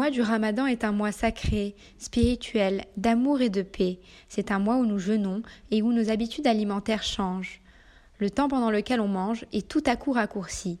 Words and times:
mois 0.00 0.10
du 0.10 0.22
Ramadan 0.22 0.64
est 0.64 0.82
un 0.84 0.92
mois 0.92 1.12
sacré, 1.12 1.76
spirituel, 1.98 2.86
d'amour 2.96 3.42
et 3.42 3.50
de 3.50 3.60
paix. 3.60 3.98
C'est 4.30 4.50
un 4.50 4.58
mois 4.58 4.76
où 4.76 4.86
nous 4.86 4.98
jeûnons 4.98 5.42
et 5.70 5.82
où 5.82 5.92
nos 5.92 6.08
habitudes 6.08 6.46
alimentaires 6.46 7.02
changent. 7.02 7.60
Le 8.16 8.30
temps 8.30 8.48
pendant 8.48 8.70
lequel 8.70 9.02
on 9.02 9.08
mange 9.08 9.44
est 9.52 9.68
tout 9.68 9.82
à 9.84 9.96
coup 9.96 10.12
raccourci. 10.12 10.78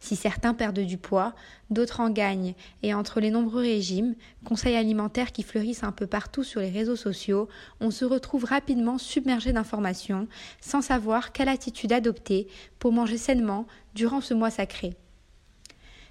Si 0.00 0.16
certains 0.16 0.52
perdent 0.52 0.80
du 0.80 0.98
poids, 0.98 1.34
d'autres 1.70 2.00
en 2.00 2.10
gagnent, 2.10 2.52
et 2.82 2.92
entre 2.92 3.20
les 3.20 3.30
nombreux 3.30 3.62
régimes, 3.62 4.14
conseils 4.44 4.76
alimentaires 4.76 5.32
qui 5.32 5.44
fleurissent 5.44 5.82
un 5.82 5.92
peu 5.92 6.06
partout 6.06 6.44
sur 6.44 6.60
les 6.60 6.68
réseaux 6.68 6.94
sociaux, 6.94 7.48
on 7.80 7.90
se 7.90 8.04
retrouve 8.04 8.44
rapidement 8.44 8.98
submergé 8.98 9.54
d'informations, 9.54 10.28
sans 10.60 10.82
savoir 10.82 11.32
quelle 11.32 11.48
attitude 11.48 11.94
adopter 11.94 12.48
pour 12.78 12.92
manger 12.92 13.16
sainement 13.16 13.66
durant 13.94 14.20
ce 14.20 14.34
mois 14.34 14.50
sacré. 14.50 14.94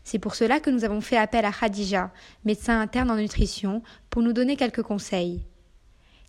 C'est 0.09 0.19
pour 0.19 0.35
cela 0.35 0.61
que 0.61 0.69
nous 0.69 0.85
avons 0.85 1.01
fait 1.01 1.17
appel 1.17 1.43
à 1.43 1.51
Khadija, 1.51 2.13
médecin 2.45 2.79
interne 2.79 3.11
en 3.11 3.17
nutrition, 3.17 3.83
pour 4.09 4.21
nous 4.21 4.31
donner 4.31 4.55
quelques 4.55 4.81
conseils. 4.81 5.43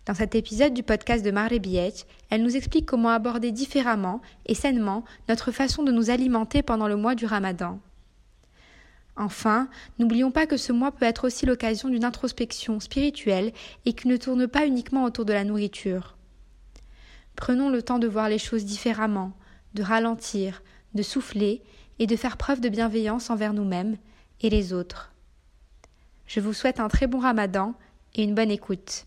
Dans 0.05 0.13
cet 0.13 0.35
épisode 0.35 0.73
du 0.73 0.83
podcast 0.83 1.23
de 1.23 1.57
Biech, 1.59 2.05
elle 2.29 2.43
nous 2.43 2.57
explique 2.57 2.85
comment 2.85 3.07
aborder 3.07 3.53
différemment 3.53 4.19
et 4.47 4.53
sainement 4.53 5.05
notre 5.29 5.53
façon 5.53 5.81
de 5.83 5.93
nous 5.93 6.09
alimenter 6.09 6.61
pendant 6.61 6.89
le 6.89 6.97
mois 6.97 7.15
du 7.15 7.25
Ramadan. 7.25 7.79
Enfin, 9.15 9.69
n'oublions 9.97 10.31
pas 10.31 10.45
que 10.45 10.57
ce 10.57 10.73
mois 10.73 10.91
peut 10.91 11.05
être 11.05 11.25
aussi 11.25 11.45
l'occasion 11.45 11.87
d'une 11.87 12.03
introspection 12.03 12.81
spirituelle 12.81 13.53
et 13.85 13.93
qui 13.93 14.09
ne 14.09 14.17
tourne 14.17 14.49
pas 14.49 14.67
uniquement 14.67 15.05
autour 15.05 15.23
de 15.23 15.31
la 15.31 15.45
nourriture. 15.45 16.17
Prenons 17.37 17.69
le 17.69 17.81
temps 17.81 17.99
de 17.99 18.09
voir 18.09 18.27
les 18.27 18.39
choses 18.39 18.65
différemment, 18.65 19.31
de 19.73 19.83
ralentir, 19.83 20.63
de 20.95 21.01
souffler 21.01 21.61
et 21.99 22.07
de 22.07 22.15
faire 22.15 22.37
preuve 22.37 22.61
de 22.61 22.69
bienveillance 22.69 23.29
envers 23.29 23.53
nous-mêmes 23.53 23.97
et 24.41 24.49
les 24.49 24.73
autres. 24.73 25.13
Je 26.25 26.39
vous 26.39 26.53
souhaite 26.53 26.79
un 26.79 26.87
très 26.87 27.07
bon 27.07 27.19
ramadan 27.19 27.73
et 28.15 28.23
une 28.23 28.35
bonne 28.35 28.51
écoute. 28.51 29.05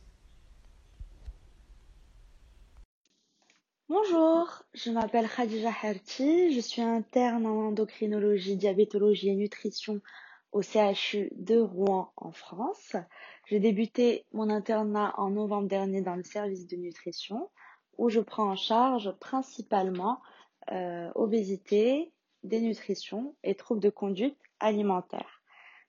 Bonjour, 3.89 4.63
je 4.73 4.91
m'appelle 4.91 5.29
Khadija 5.29 5.71
Herti, 5.83 6.55
je 6.55 6.61
suis 6.61 6.83
interne 6.83 7.47
en 7.47 7.69
endocrinologie, 7.69 8.57
diabétologie 8.57 9.29
et 9.29 9.35
nutrition 9.35 10.01
au 10.53 10.63
CHU 10.63 11.31
de 11.37 11.59
Rouen 11.59 12.13
en 12.17 12.33
France. 12.33 12.97
J'ai 13.47 13.61
débuté 13.61 14.25
mon 14.33 14.49
internat 14.49 15.15
en 15.19 15.31
novembre 15.31 15.69
dernier 15.69 16.01
dans 16.01 16.17
le 16.17 16.23
service 16.23 16.67
de 16.67 16.77
nutrition 16.77 17.51
où 17.99 18.09
je 18.09 18.21
prends 18.21 18.51
en 18.51 18.57
charge 18.57 19.13
principalement 19.21 20.21
euh, 20.71 21.11
obésité, 21.15 22.13
dénutrition 22.45 23.35
et 23.43 23.55
troubles 23.55 23.81
de 23.81 23.91
conduite 23.91 24.39
alimentaire. 24.61 25.43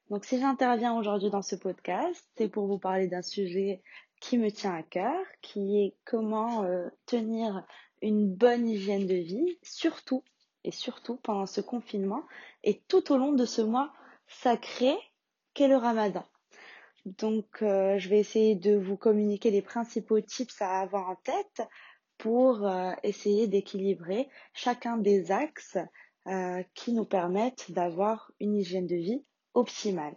Donc 0.10 0.26
si 0.26 0.40
j'interviens 0.40 0.98
aujourd'hui 0.98 1.30
dans 1.30 1.42
ce 1.42 1.56
podcast, 1.56 2.28
c'est 2.38 2.50
pour 2.50 2.68
vous 2.68 2.78
parler 2.78 3.08
d'un 3.08 3.22
sujet 3.22 3.82
qui 4.20 4.38
me 4.38 4.52
tient 4.52 4.76
à 4.76 4.84
cœur, 4.84 5.20
qui 5.42 5.84
est 5.84 5.96
comment 6.06 6.64
euh, 6.64 6.88
tenir 7.06 7.66
une 8.02 8.34
bonne 8.34 8.68
hygiène 8.68 9.08
de 9.08 9.16
vie, 9.16 9.58
surtout 9.64 10.24
et 10.64 10.72
surtout 10.72 11.18
pendant 11.18 11.46
ce 11.46 11.62
confinement 11.62 12.24
et 12.64 12.80
tout 12.88 13.12
au 13.12 13.18
long 13.18 13.34
de 13.34 13.46
ce 13.46 13.62
mois 13.62 13.92
sacré 14.28 14.94
qu'est 15.54 15.68
le 15.68 15.78
ramadan. 15.78 16.26
Donc 17.06 17.62
euh, 17.62 17.98
je 18.00 18.10
vais 18.10 18.20
essayer 18.20 18.56
de 18.56 18.76
vous 18.76 18.96
communiquer 18.96 19.52
les 19.52 19.62
principaux 19.62 20.22
tips 20.22 20.62
à 20.62 20.80
avoir 20.80 21.10
en 21.10 21.16
tête 21.16 21.62
pour 22.18 22.66
euh, 22.66 22.92
essayer 23.04 23.48
d'équilibrer 23.48 24.30
chacun 24.54 24.98
des 24.98 25.32
axes 25.32 25.78
euh, 26.28 26.64
qui 26.74 26.94
nous 26.94 27.06
permettent 27.06 27.72
d'avoir 27.72 28.32
une 28.40 28.56
hygiène 28.56 28.88
de 28.88 28.96
vie 28.96 29.24
optimale. 29.54 30.16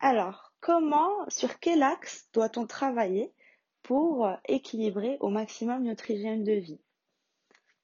Alors, 0.00 0.52
comment, 0.60 1.28
sur 1.28 1.60
quel 1.60 1.82
axe 1.82 2.28
doit-on 2.32 2.66
travailler 2.66 3.32
pour 3.82 4.26
euh, 4.26 4.34
équilibrer 4.46 5.16
au 5.20 5.28
maximum 5.28 5.84
notre 5.84 6.10
hygiène 6.10 6.44
de 6.44 6.52
vie? 6.52 6.80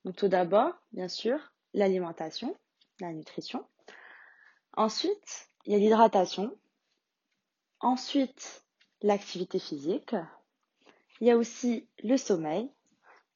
Donc, 0.04 0.16
tout 0.16 0.28
d'abord, 0.28 0.72
bien 0.92 1.08
sûr, 1.08 1.38
l'alimentation, 1.72 2.56
la 3.00 3.12
nutrition. 3.12 3.64
Ensuite, 4.76 5.48
il 5.66 5.72
y 5.72 5.76
a 5.76 5.78
l'hydratation. 5.78 6.56
Ensuite, 7.80 8.64
l'activité 9.02 9.58
physique. 9.58 10.14
Il 11.20 11.26
y 11.26 11.30
a 11.30 11.36
aussi 11.36 11.88
le 12.02 12.16
sommeil. 12.16 12.70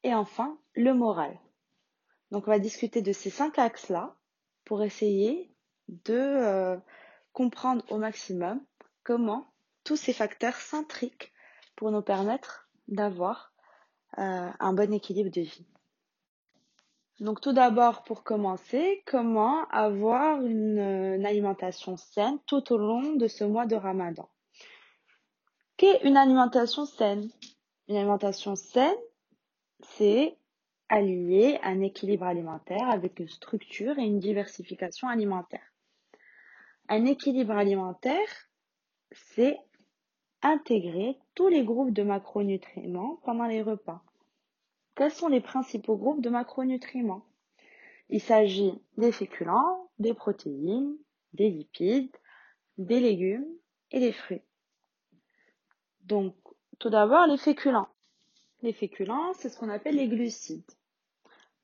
Et 0.02 0.14
enfin, 0.14 0.58
le 0.74 0.94
moral. 0.94 1.38
Donc 2.30 2.46
on 2.46 2.50
va 2.50 2.58
discuter 2.58 3.02
de 3.02 3.12
ces 3.12 3.30
cinq 3.30 3.58
axes-là 3.58 4.14
pour 4.64 4.82
essayer 4.82 5.50
de 5.88 6.14
euh, 6.14 6.76
comprendre 7.32 7.84
au 7.90 7.98
maximum 7.98 8.60
comment 9.02 9.46
tous 9.84 9.96
ces 9.96 10.12
facteurs 10.12 10.56
s'intriquent 10.56 11.32
pour 11.76 11.90
nous 11.90 12.02
permettre 12.02 12.68
d'avoir 12.88 13.52
euh, 14.18 14.50
un 14.58 14.72
bon 14.72 14.92
équilibre 14.92 15.30
de 15.30 15.40
vie. 15.40 15.66
Donc 17.20 17.40
tout 17.40 17.52
d'abord, 17.52 18.04
pour 18.04 18.22
commencer, 18.22 19.02
comment 19.06 19.66
avoir 19.70 20.40
une, 20.42 20.78
une, 20.78 21.26
alimentation 21.26 21.96
saine 21.96 22.38
tout 22.46 22.72
au 22.72 22.76
long 22.76 23.14
de 23.14 23.26
ce 23.26 23.42
mois 23.42 23.66
de 23.66 23.74
Ramadan? 23.74 24.28
Qu'est 25.76 26.00
une 26.04 26.16
alimentation 26.16 26.84
saine? 26.84 27.28
Une 27.88 27.96
alimentation 27.96 28.54
saine, 28.54 28.94
c'est 29.80 30.37
allier 30.88 31.58
un 31.62 31.80
équilibre 31.80 32.24
alimentaire 32.24 32.88
avec 32.90 33.18
une 33.18 33.28
structure 33.28 33.98
et 33.98 34.04
une 34.04 34.18
diversification 34.18 35.08
alimentaire. 35.08 35.72
Un 36.88 37.04
équilibre 37.04 37.52
alimentaire, 37.52 38.48
c'est 39.12 39.58
intégrer 40.42 41.18
tous 41.34 41.48
les 41.48 41.64
groupes 41.64 41.92
de 41.92 42.02
macronutriments 42.02 43.20
pendant 43.24 43.46
les 43.46 43.62
repas. 43.62 44.02
Quels 44.94 45.10
sont 45.10 45.28
les 45.28 45.40
principaux 45.40 45.96
groupes 45.96 46.22
de 46.22 46.30
macronutriments? 46.30 47.24
Il 48.08 48.20
s'agit 48.20 48.72
des 48.96 49.12
féculents, 49.12 49.90
des 49.98 50.14
protéines, 50.14 50.96
des 51.34 51.50
lipides, 51.50 52.16
des 52.78 53.00
légumes 53.00 53.46
et 53.90 54.00
des 54.00 54.12
fruits. 54.12 54.42
Donc, 56.04 56.34
tout 56.78 56.88
d'abord, 56.90 57.26
les 57.26 57.36
féculents. 57.36 57.88
Les 58.62 58.72
féculents, 58.72 59.34
c'est 59.34 59.50
ce 59.50 59.58
qu'on 59.58 59.68
appelle 59.68 59.96
les 59.96 60.08
glucides. 60.08 60.72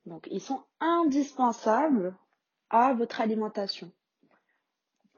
Donc, 0.07 0.29
ils 0.31 0.41
sont 0.41 0.63
indispensables 0.81 2.17
à 2.71 2.93
votre 2.95 3.21
alimentation 3.21 3.91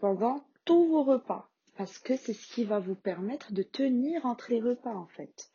pendant 0.00 0.44
tous 0.64 0.86
vos 0.88 1.02
repas 1.02 1.48
parce 1.76 1.98
que 1.98 2.16
c'est 2.16 2.32
ce 2.32 2.46
qui 2.52 2.64
va 2.64 2.78
vous 2.78 2.94
permettre 2.94 3.52
de 3.52 3.62
tenir 3.62 4.24
entre 4.26 4.50
les 4.50 4.60
repas 4.60 4.94
en 4.94 5.06
fait. 5.06 5.50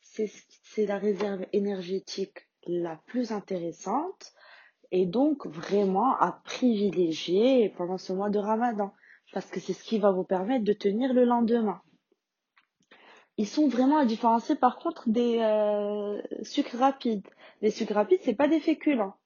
C'est 0.00 0.86
la 0.86 0.98
réserve 0.98 1.46
énergétique 1.52 2.48
la 2.66 2.96
plus 3.06 3.32
intéressante 3.32 4.32
et 4.90 5.06
donc 5.06 5.46
vraiment 5.46 6.16
à 6.16 6.42
privilégier 6.44 7.70
pendant 7.76 7.98
ce 7.98 8.12
mois 8.12 8.30
de 8.30 8.38
ramadan 8.38 8.92
parce 9.32 9.46
que 9.46 9.60
c'est 9.60 9.72
ce 9.72 9.84
qui 9.84 9.98
va 9.98 10.10
vous 10.10 10.24
permettre 10.24 10.64
de 10.64 10.74
tenir 10.74 11.14
le 11.14 11.24
lendemain. 11.24 11.80
Ils 13.42 13.48
sont 13.48 13.66
vraiment 13.66 13.98
à 13.98 14.04
différencier 14.06 14.54
par 14.54 14.78
contre 14.78 15.08
des 15.08 15.40
euh, 15.40 16.22
sucres 16.44 16.78
rapides. 16.78 17.26
Les 17.60 17.72
sucres 17.72 17.94
rapides, 17.94 18.20
c'est 18.22 18.36
pas 18.36 18.46
des 18.46 18.60
féculents. 18.60 19.16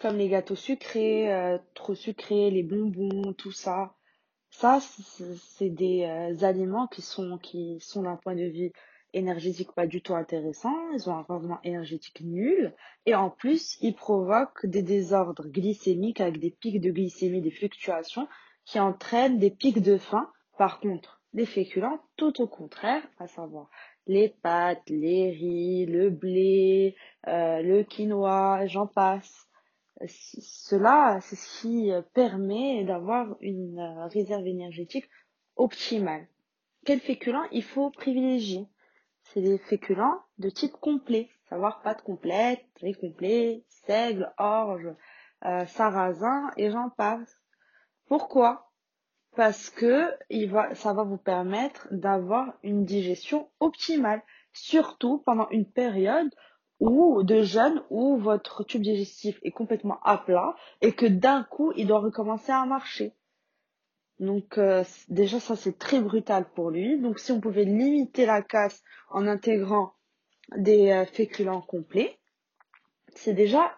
Comme 0.00 0.18
les 0.18 0.28
gâteaux 0.28 0.54
sucrés, 0.54 1.34
euh, 1.34 1.58
trop 1.74 1.96
sucrés, 1.96 2.48
les 2.52 2.62
bonbons, 2.62 3.32
tout 3.32 3.50
ça. 3.50 3.96
Ça, 4.50 4.78
c'est 4.80 5.68
des 5.68 6.04
euh, 6.04 6.46
aliments 6.46 6.86
qui 6.86 7.02
sont, 7.02 7.38
qui 7.38 7.80
sont 7.80 8.02
d'un 8.02 8.14
point 8.14 8.36
de 8.36 8.44
vue 8.44 8.70
énergétique 9.12 9.72
pas 9.72 9.88
du 9.88 10.00
tout 10.00 10.14
intéressant. 10.14 10.76
Ils 10.94 11.10
ont 11.10 11.16
un 11.16 11.22
rendement 11.22 11.58
énergétique 11.64 12.20
nul. 12.20 12.72
Et 13.04 13.16
en 13.16 13.30
plus, 13.30 13.78
ils 13.80 13.96
provoquent 13.96 14.64
des 14.64 14.82
désordres 14.82 15.48
glycémiques 15.48 16.20
avec 16.20 16.38
des 16.38 16.52
pics 16.52 16.80
de 16.80 16.92
glycémie, 16.92 17.42
des 17.42 17.50
fluctuations 17.50 18.28
qui 18.64 18.78
entraînent 18.78 19.40
des 19.40 19.50
pics 19.50 19.82
de 19.82 19.98
faim. 19.98 20.30
Par 20.56 20.78
contre, 20.78 21.17
des 21.32 21.46
féculents 21.46 22.00
tout 22.16 22.40
au 22.40 22.46
contraire, 22.46 23.02
à 23.18 23.26
savoir 23.26 23.70
les 24.06 24.30
pâtes, 24.30 24.88
les 24.88 25.30
riz, 25.30 25.86
le 25.86 26.10
blé, 26.10 26.96
euh, 27.26 27.60
le 27.60 27.82
quinoa, 27.82 28.66
j'en 28.66 28.86
passe. 28.86 29.46
Cela, 30.06 31.18
c'est 31.20 31.36
ce 31.36 31.60
qui 31.60 31.90
permet 32.14 32.84
d'avoir 32.84 33.36
une 33.40 33.78
euh, 33.78 34.06
réserve 34.06 34.46
énergétique 34.46 35.08
optimale. 35.56 36.26
Quels 36.84 37.00
féculents 37.00 37.48
il 37.52 37.64
faut 37.64 37.90
privilégier? 37.90 38.66
C'est 39.24 39.42
des 39.42 39.58
féculents 39.58 40.22
de 40.38 40.48
type 40.48 40.72
complet, 40.72 41.28
savoir 41.50 41.82
pâtes 41.82 42.02
complètes, 42.02 42.64
riz 42.80 42.94
complet, 42.94 43.64
seigle, 43.68 44.32
orge, 44.38 44.88
euh, 45.44 45.66
sarrasin 45.66 46.50
et 46.56 46.70
j'en 46.70 46.88
passe. 46.90 47.36
Pourquoi? 48.06 48.67
Parce 49.36 49.70
que 49.70 50.10
il 50.30 50.50
va, 50.50 50.74
ça 50.74 50.92
va 50.92 51.04
vous 51.04 51.16
permettre 51.16 51.88
d'avoir 51.90 52.54
une 52.62 52.84
digestion 52.84 53.48
optimale, 53.60 54.22
surtout 54.52 55.18
pendant 55.18 55.48
une 55.50 55.70
période 55.70 56.30
où 56.80 57.22
de 57.22 57.42
jeûne 57.42 57.82
où 57.90 58.16
votre 58.16 58.64
tube 58.64 58.82
digestif 58.82 59.38
est 59.42 59.50
complètement 59.50 60.00
à 60.02 60.18
plat 60.18 60.54
et 60.80 60.92
que 60.92 61.06
d'un 61.06 61.42
coup 61.44 61.72
il 61.76 61.86
doit 61.86 62.00
recommencer 62.00 62.52
à 62.52 62.64
marcher. 62.66 63.14
Donc 64.20 64.58
euh, 64.58 64.84
déjà 65.08 65.38
ça 65.40 65.56
c'est 65.56 65.78
très 65.78 66.00
brutal 66.00 66.48
pour 66.54 66.70
lui. 66.70 67.00
Donc 67.00 67.18
si 67.18 67.32
on 67.32 67.40
pouvait 67.40 67.64
limiter 67.64 68.26
la 68.26 68.42
casse 68.42 68.82
en 69.10 69.26
intégrant 69.26 69.94
des 70.56 70.90
euh, 70.90 71.04
féculents 71.04 71.60
complets, 71.60 72.18
c'est 73.14 73.34
déjà 73.34 73.76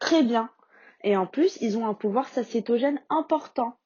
très 0.00 0.22
bien. 0.22 0.50
Et 1.04 1.16
en 1.16 1.26
plus, 1.26 1.58
ils 1.60 1.78
ont 1.78 1.86
un 1.86 1.94
pouvoir 1.94 2.28
sacétogène 2.28 3.00
important 3.08 3.76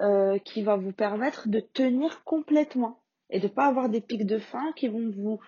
euh, 0.00 0.38
qui 0.38 0.62
va 0.62 0.76
vous 0.76 0.92
permettre 0.92 1.48
de 1.48 1.60
tenir 1.60 2.24
complètement 2.24 3.00
et 3.30 3.38
de 3.38 3.46
ne 3.46 3.52
pas 3.52 3.66
avoir 3.66 3.88
des 3.88 4.00
pics 4.00 4.26
de 4.26 4.38
faim 4.38 4.72
qui 4.76 4.88
vont 4.88 5.10
vous 5.10 5.40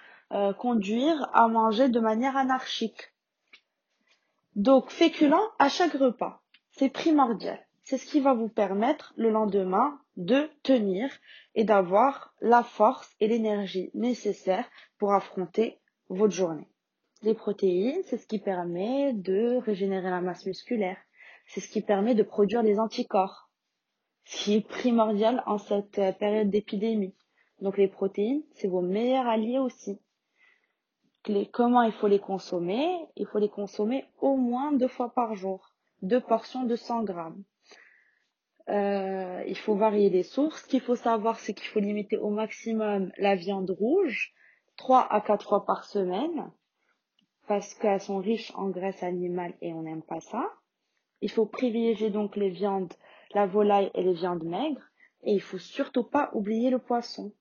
conduire 0.58 1.30
à 1.34 1.46
manger 1.46 1.88
de 1.88 2.00
manière 2.00 2.36
anarchique. 2.36 3.12
Donc 4.56 4.90
féculents 4.90 5.52
à 5.60 5.68
chaque 5.68 5.92
repas, 5.92 6.42
c'est 6.72 6.88
primordial 6.88 7.64
c'est 7.86 7.98
ce 7.98 8.06
qui 8.06 8.18
va 8.18 8.34
vous 8.34 8.48
permettre 8.48 9.14
le 9.16 9.30
lendemain 9.30 10.00
de 10.16 10.50
tenir 10.64 11.08
et 11.54 11.62
d'avoir 11.62 12.34
la 12.40 12.64
force 12.64 13.14
et 13.20 13.28
l'énergie 13.28 13.92
nécessaires 13.94 14.68
pour 14.98 15.14
affronter 15.14 15.78
votre 16.08 16.34
journée. 16.34 16.68
Les 17.22 17.34
protéines, 17.34 18.02
c'est 18.06 18.18
ce 18.18 18.26
qui 18.26 18.40
permet 18.40 19.12
de 19.12 19.58
régénérer 19.58 20.10
la 20.10 20.20
masse 20.20 20.46
musculaire. 20.46 20.96
C'est 21.46 21.60
ce 21.60 21.68
qui 21.68 21.80
permet 21.80 22.16
de 22.16 22.24
produire 22.24 22.64
les 22.64 22.80
anticorps, 22.80 23.45
qui 24.26 24.56
est 24.56 24.68
primordial 24.68 25.42
en 25.46 25.56
cette 25.56 26.00
période 26.18 26.50
d'épidémie. 26.50 27.14
Donc 27.60 27.78
les 27.78 27.88
protéines, 27.88 28.42
c'est 28.54 28.68
vos 28.68 28.82
meilleurs 28.82 29.26
alliés 29.26 29.58
aussi. 29.58 29.98
comment 31.52 31.82
il 31.82 31.92
faut 31.92 32.08
les 32.08 32.18
consommer? 32.18 32.86
Il 33.16 33.26
faut 33.26 33.38
les 33.38 33.48
consommer 33.48 34.04
au 34.20 34.36
moins 34.36 34.72
deux 34.72 34.88
fois 34.88 35.10
par 35.14 35.34
jour, 35.34 35.72
deux 36.02 36.20
portions 36.20 36.64
de 36.64 36.76
100 36.76 37.04
grammes. 37.04 37.42
Euh, 38.68 39.44
il 39.46 39.56
faut 39.56 39.76
varier 39.76 40.10
les 40.10 40.24
sources. 40.24 40.62
Ce 40.62 40.66
qu'il 40.66 40.80
faut 40.80 40.96
savoir, 40.96 41.38
c'est 41.38 41.54
qu'il 41.54 41.68
faut 41.68 41.80
limiter 41.80 42.16
au 42.16 42.30
maximum 42.30 43.12
la 43.16 43.36
viande 43.36 43.70
rouge, 43.70 44.34
3 44.76 45.06
à 45.08 45.20
4 45.20 45.48
fois 45.48 45.64
par 45.64 45.84
semaine, 45.84 46.50
parce 47.46 47.74
qu'elles 47.74 48.00
sont 48.00 48.18
riches 48.18 48.52
en 48.56 48.70
graisse 48.70 49.04
animale 49.04 49.54
et 49.60 49.72
on 49.72 49.82
n'aime 49.82 50.02
pas 50.02 50.20
ça. 50.20 50.50
Il 51.20 51.30
faut 51.30 51.46
privilégier 51.46 52.10
donc 52.10 52.34
les 52.34 52.50
viandes, 52.50 52.92
la 53.36 53.46
volaille 53.46 53.90
et 53.92 54.02
les 54.02 54.14
viandes 54.14 54.44
maigres. 54.44 54.88
Et 55.22 55.34
il 55.34 55.42
faut 55.42 55.58
surtout 55.58 56.04
pas 56.04 56.30
oublier 56.32 56.70
le 56.70 56.78
poisson, 56.78 57.34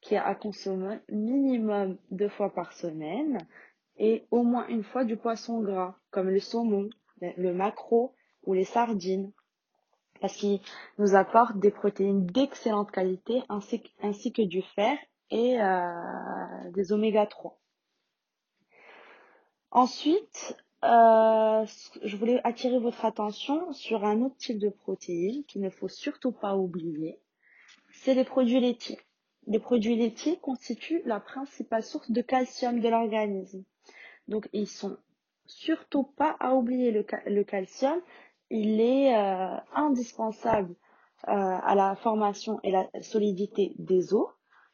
qui 0.00 0.14
est 0.14 0.18
à 0.18 0.34
consommer 0.34 1.00
minimum 1.10 1.98
deux 2.10 2.30
fois 2.30 2.54
par 2.54 2.72
semaine 2.72 3.38
et 3.98 4.24
au 4.30 4.42
moins 4.42 4.66
une 4.68 4.82
fois 4.82 5.04
du 5.04 5.18
poisson 5.18 5.60
gras, 5.60 5.94
comme 6.10 6.30
le 6.30 6.40
saumon, 6.40 6.88
le 7.20 7.52
maquereau 7.52 8.14
ou 8.44 8.54
les 8.54 8.64
sardines 8.64 9.30
parce 10.22 10.34
qu'il 10.36 10.60
nous 10.98 11.14
apporte 11.14 11.58
des 11.58 11.70
protéines 11.70 12.24
d'excellente 12.24 12.90
qualité 12.90 13.42
ainsi, 13.50 14.32
que 14.32 14.42
du 14.42 14.62
fer 14.62 14.96
et 15.30 15.60
euh, 15.60 16.70
des 16.70 16.92
oméga 16.92 17.26
3. 17.26 17.58
Ensuite, 19.70 20.56
je 20.86 22.16
voulais 22.16 22.40
attirer 22.44 22.78
votre 22.78 23.04
attention 23.04 23.72
sur 23.72 24.04
un 24.04 24.22
autre 24.22 24.36
type 24.36 24.58
de 24.58 24.68
protéines 24.68 25.44
qu'il 25.44 25.62
ne 25.62 25.70
faut 25.70 25.88
surtout 25.88 26.32
pas 26.32 26.56
oublier, 26.56 27.18
c'est 27.92 28.14
les 28.14 28.24
produits 28.24 28.60
laitiers. 28.60 28.98
Les 29.46 29.58
produits 29.58 29.96
laitiers 29.96 30.38
constituent 30.38 31.02
la 31.04 31.20
principale 31.20 31.82
source 31.82 32.10
de 32.10 32.20
calcium 32.20 32.80
de 32.80 32.88
l'organisme. 32.88 33.64
Donc 34.28 34.48
ils 34.52 34.66
sont 34.66 34.96
surtout 35.46 36.02
pas 36.02 36.36
à 36.40 36.54
oublier 36.54 36.90
le, 36.90 37.06
le 37.26 37.44
calcium 37.44 38.00
il 38.50 38.80
est 38.80 39.14
euh, 39.14 39.56
indispensable 39.74 40.74
euh, 41.28 41.32
à 41.32 41.74
la 41.74 41.96
formation 41.96 42.60
et 42.62 42.70
la 42.70 42.88
solidité 43.00 43.74
des 43.78 44.14
os, 44.14 44.28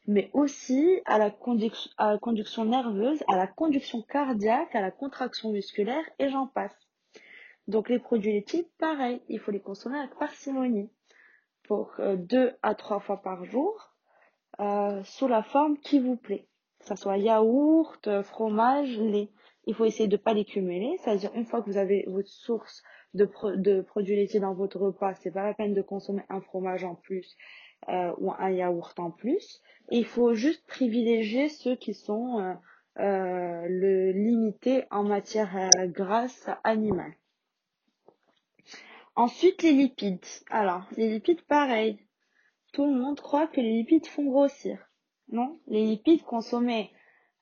mais 0.06 0.31
aussi 0.32 1.00
à 1.04 1.19
la, 1.19 1.31
conduction, 1.31 2.64
nerveuse, 2.64 3.22
à 3.28 3.37
la 3.37 3.46
conduction 3.46 4.02
cardiaque, 4.02 4.75
à 4.75 4.81
la 4.81 4.90
contraction 4.90 5.52
musculaire, 5.52 6.04
et 6.19 6.28
j'en 6.28 6.46
passe. 6.46 6.76
Donc 7.69 7.88
les 7.88 7.99
produits 7.99 8.32
laitiers, 8.32 8.69
pareil, 8.78 9.22
il 9.28 9.38
faut 9.38 9.52
les 9.52 9.60
consommer 9.60 9.99
avec 9.99 10.16
parcimonie 10.19 10.90
pour 11.64 11.93
euh, 12.00 12.16
deux 12.16 12.52
à 12.62 12.75
trois 12.75 12.99
fois 12.99 13.22
par 13.22 13.44
jour, 13.44 13.90
sous 15.04 15.28
la 15.28 15.43
forme 15.43 15.78
qui 15.78 15.99
vous 15.99 16.16
plaît, 16.16 16.46
que 16.81 16.87
ce 16.87 16.94
soit 16.94 17.16
yaourt, 17.16 18.22
fromage, 18.22 18.98
lait. 18.98 19.31
Il 19.64 19.75
faut 19.75 19.84
essayer 19.84 20.08
de 20.08 20.16
ne 20.16 20.22
pas 20.22 20.34
les 20.34 20.44
cumuler, 20.44 20.98
c'est-à-dire 20.98 21.31
une 21.34 21.46
fois 21.46 21.62
que 21.62 21.70
vous 21.70 21.78
avez 21.78 22.05
votre 22.08 22.28
source 22.28 22.82
de, 23.14 23.28
de 23.56 23.81
produits 23.81 24.16
laitiers 24.16 24.40
dans 24.40 24.55
votre 24.55 24.78
repas, 24.78 25.14
c'est 25.14 25.31
pas 25.31 25.44
la 25.44 25.55
peine 25.55 25.75
de 25.75 25.82
consommer 25.82 26.22
un 26.28 26.40
fromage 26.40 26.84
en 26.84 26.96
plus 26.96 27.37
euh, 27.88 28.12
ou 28.19 28.31
un 28.38 28.50
yaourt 28.50 28.99
en 29.00 29.11
plus. 29.11 29.61
il 29.90 30.05
faut 30.05 30.34
juste 30.34 30.64
privilégier 30.69 31.49
ceux 31.49 31.75
qui 31.75 31.94
sont 31.94 32.38
euh, 32.38 32.55
euh, 33.00 33.67
le 33.69 34.12
limité 34.12 34.84
en 34.93 35.02
matière 35.02 35.69
grasse 35.87 36.49
animale. 36.62 37.12
Ensuite, 39.17 39.62
les 39.64 39.73
lipides. 39.73 40.25
Alors, 40.49 40.87
les 40.96 41.11
lipides, 41.11 41.43
pareil. 41.43 41.99
Tout 42.73 42.87
le 42.87 42.99
monde 42.99 43.20
croit 43.20 43.49
que 43.49 43.61
les 43.61 43.73
lipides 43.73 44.06
font 44.06 44.26
grossir. 44.26 44.79
Non, 45.29 45.58
les 45.67 45.84
lipides 45.84 46.23
consommés 46.23 46.93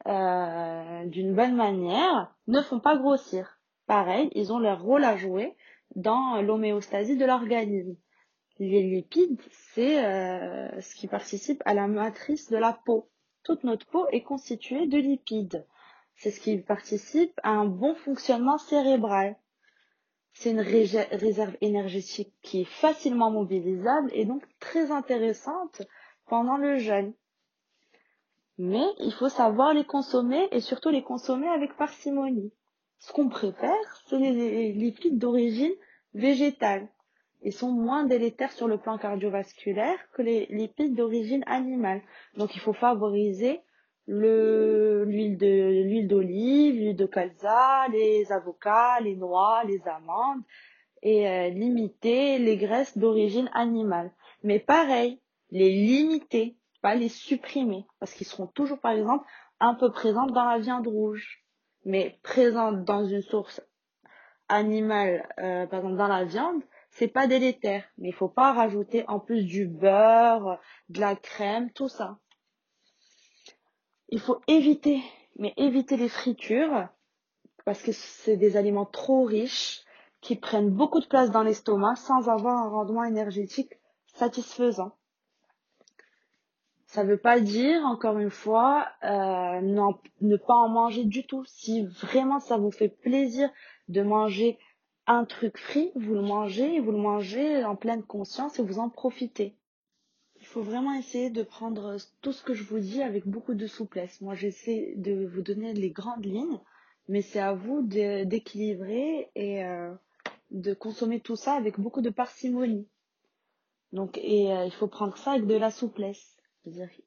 d'une 0.06 1.34
bonne 1.34 1.54
manière 1.54 2.34
ne 2.46 2.62
font 2.62 2.80
pas 2.80 2.96
grossir. 2.96 3.60
Pareil, 3.86 4.30
ils 4.34 4.52
ont 4.52 4.58
leur 4.58 4.82
rôle 4.82 5.04
à 5.04 5.16
jouer 5.16 5.54
dans 5.94 6.40
l'homéostasie 6.40 7.16
de 7.16 7.26
l'organisme. 7.26 7.96
Les 8.60 8.82
lipides, 8.82 9.40
c'est 9.72 10.04
euh, 10.04 10.82
ce 10.82 10.94
qui 10.94 11.08
participe 11.08 11.62
à 11.64 11.72
la 11.72 11.86
matrice 11.86 12.50
de 12.50 12.58
la 12.58 12.74
peau. 12.74 13.08
Toute 13.42 13.64
notre 13.64 13.86
peau 13.86 14.06
est 14.08 14.20
constituée 14.20 14.86
de 14.86 14.98
lipides. 14.98 15.66
C'est 16.16 16.30
ce 16.30 16.40
qui 16.40 16.58
participe 16.58 17.40
à 17.42 17.52
un 17.52 17.64
bon 17.64 17.94
fonctionnement 17.94 18.58
cérébral. 18.58 19.38
C'est 20.34 20.50
une 20.50 20.60
réserve 20.60 21.56
énergétique 21.62 22.34
qui 22.42 22.60
est 22.60 22.70
facilement 22.70 23.30
mobilisable 23.30 24.10
et 24.12 24.26
donc 24.26 24.44
très 24.58 24.90
intéressante 24.90 25.80
pendant 26.26 26.58
le 26.58 26.76
jeûne. 26.76 27.14
Mais 28.58 28.84
il 28.98 29.14
faut 29.14 29.30
savoir 29.30 29.72
les 29.72 29.86
consommer 29.86 30.48
et 30.52 30.60
surtout 30.60 30.90
les 30.90 31.02
consommer 31.02 31.48
avec 31.48 31.78
parcimonie. 31.78 32.52
Ce 32.98 33.10
qu'on 33.14 33.30
préfère, 33.30 34.02
c'est 34.06 34.18
les 34.18 34.72
lipides 34.72 35.18
d'origine 35.18 35.72
végétale. 36.12 36.90
Ils 37.42 37.52
sont 37.52 37.72
moins 37.72 38.04
délétères 38.04 38.52
sur 38.52 38.68
le 38.68 38.78
plan 38.78 38.98
cardiovasculaire 38.98 39.98
que 40.12 40.22
les 40.22 40.46
lipides 40.46 40.94
d'origine 40.94 41.42
animale. 41.46 42.02
Donc 42.36 42.54
il 42.54 42.60
faut 42.60 42.72
favoriser 42.72 43.60
l'huile 44.06 45.36
de 45.38 45.82
l'huile 45.84 46.08
d'olive, 46.08 46.74
l'huile 46.74 46.96
de 46.96 47.06
colza, 47.06 47.88
les 47.88 48.30
avocats, 48.32 49.00
les 49.00 49.16
noix, 49.16 49.62
les 49.64 49.80
amandes 49.86 50.42
et 51.02 51.28
euh, 51.28 51.48
limiter 51.48 52.38
les 52.38 52.56
graisses 52.56 52.98
d'origine 52.98 53.48
animale. 53.54 54.12
Mais 54.42 54.58
pareil, 54.58 55.20
les 55.50 55.70
limiter, 55.70 56.56
pas 56.82 56.94
les 56.94 57.08
supprimer 57.08 57.86
parce 57.98 58.12
qu'ils 58.12 58.26
seront 58.26 58.48
toujours 58.48 58.80
par 58.80 58.92
exemple 58.92 59.24
un 59.60 59.74
peu 59.74 59.90
présents 59.90 60.26
dans 60.26 60.44
la 60.44 60.58
viande 60.58 60.86
rouge 60.86 61.40
mais 61.84 62.18
présente 62.22 62.84
dans 62.84 63.04
une 63.04 63.22
source 63.22 63.62
animale, 64.48 65.28
euh, 65.38 65.66
par 65.66 65.80
exemple 65.80 65.96
dans 65.96 66.08
la 66.08 66.24
viande, 66.24 66.62
c'est 66.90 67.08
pas 67.08 67.26
délétère. 67.26 67.84
Mais 67.98 68.08
il 68.08 68.14
faut 68.14 68.28
pas 68.28 68.52
rajouter 68.52 69.04
en 69.08 69.20
plus 69.20 69.44
du 69.44 69.66
beurre, 69.66 70.58
de 70.88 71.00
la 71.00 71.16
crème, 71.16 71.70
tout 71.72 71.88
ça. 71.88 72.18
Il 74.08 74.20
faut 74.20 74.40
éviter, 74.48 75.00
mais 75.38 75.54
éviter 75.56 75.96
les 75.96 76.08
fritures, 76.08 76.88
parce 77.64 77.82
que 77.82 77.92
c'est 77.92 78.36
des 78.36 78.56
aliments 78.56 78.86
trop 78.86 79.24
riches, 79.24 79.82
qui 80.20 80.36
prennent 80.36 80.70
beaucoup 80.70 81.00
de 81.00 81.06
place 81.06 81.30
dans 81.30 81.42
l'estomac 81.42 81.96
sans 81.96 82.28
avoir 82.28 82.56
un 82.58 82.68
rendement 82.68 83.04
énergétique 83.04 83.72
satisfaisant. 84.14 84.92
Ça 86.86 87.04
ne 87.04 87.08
veut 87.08 87.20
pas 87.20 87.40
dire, 87.40 87.80
encore 87.86 88.18
une 88.18 88.30
fois, 88.30 88.88
euh, 89.04 89.60
ne 89.60 90.36
pas 90.36 90.54
en 90.54 90.68
manger 90.68 91.04
du 91.04 91.24
tout. 91.24 91.44
Si 91.46 91.86
vraiment 91.86 92.40
ça 92.40 92.56
vous 92.56 92.72
fait 92.72 92.88
plaisir 92.88 93.48
de 93.88 94.02
manger 94.02 94.58
un 95.10 95.24
truc 95.24 95.58
frit, 95.58 95.90
vous 95.96 96.14
le 96.14 96.22
mangez 96.22 96.78
vous 96.78 96.92
le 96.92 96.98
mangez 96.98 97.64
en 97.64 97.74
pleine 97.74 98.04
conscience 98.04 98.60
et 98.60 98.62
vous 98.62 98.78
en 98.78 98.88
profitez. 98.88 99.56
Il 100.36 100.46
faut 100.46 100.62
vraiment 100.62 100.94
essayer 100.94 101.30
de 101.30 101.42
prendre 101.42 101.96
tout 102.22 102.32
ce 102.32 102.44
que 102.44 102.54
je 102.54 102.62
vous 102.62 102.78
dis 102.78 103.02
avec 103.02 103.26
beaucoup 103.26 103.54
de 103.54 103.66
souplesse. 103.66 104.20
Moi, 104.20 104.34
j'essaie 104.34 104.94
de 104.96 105.26
vous 105.26 105.42
donner 105.42 105.74
les 105.74 105.90
grandes 105.90 106.24
lignes, 106.24 106.60
mais 107.08 107.22
c'est 107.22 107.40
à 107.40 107.52
vous 107.52 107.82
d'équilibrer 107.82 109.30
et 109.34 109.64
euh, 109.64 109.92
de 110.52 110.74
consommer 110.74 111.20
tout 111.20 111.36
ça 111.36 111.54
avec 111.54 111.80
beaucoup 111.80 112.02
de 112.02 112.10
parcimonie. 112.10 112.88
Donc, 113.92 114.16
euh, 114.16 114.64
il 114.64 114.72
faut 114.72 114.88
prendre 114.88 115.16
ça 115.18 115.32
avec 115.32 115.46
de 115.46 115.56
la 115.56 115.72
souplesse. 115.72 116.36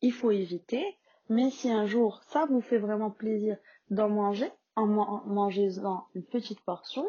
Il 0.02 0.12
faut 0.12 0.32
éviter, 0.32 0.84
mais 1.30 1.52
si 1.52 1.72
un 1.72 1.86
jour 1.86 2.22
ça 2.28 2.46
vous 2.48 2.62
fait 2.62 2.80
vraiment 2.80 3.12
plaisir 3.12 3.56
d'en 3.90 4.10
manger, 4.10 4.52
en 4.76 4.88
mangez-en 4.88 6.06
une 6.16 6.26
petite 6.26 6.60
portion, 6.62 7.08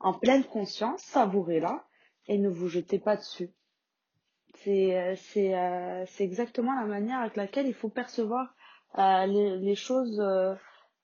en 0.00 0.14
pleine 0.14 0.44
conscience, 0.44 1.02
savourez-la 1.02 1.84
et 2.26 2.38
ne 2.38 2.48
vous 2.48 2.68
jetez 2.68 2.98
pas 2.98 3.16
dessus. 3.16 3.50
C'est 4.56 4.96
euh, 4.96 6.04
c'est 6.06 6.24
exactement 6.24 6.74
la 6.74 6.86
manière 6.86 7.20
avec 7.20 7.36
laquelle 7.36 7.66
il 7.66 7.74
faut 7.74 7.88
percevoir 7.88 8.54
euh, 8.98 9.26
les, 9.26 9.74
choses 9.74 10.20
euh, 10.20 10.54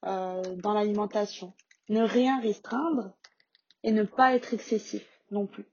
euh, 0.04 0.42
dans 0.56 0.72
l'alimentation. 0.72 1.52
Ne 1.88 2.02
rien 2.02 2.40
restreindre 2.40 3.12
et 3.82 3.92
ne 3.92 4.04
pas 4.04 4.34
être 4.34 4.54
excessif 4.54 5.06
non 5.30 5.46
plus. 5.46 5.66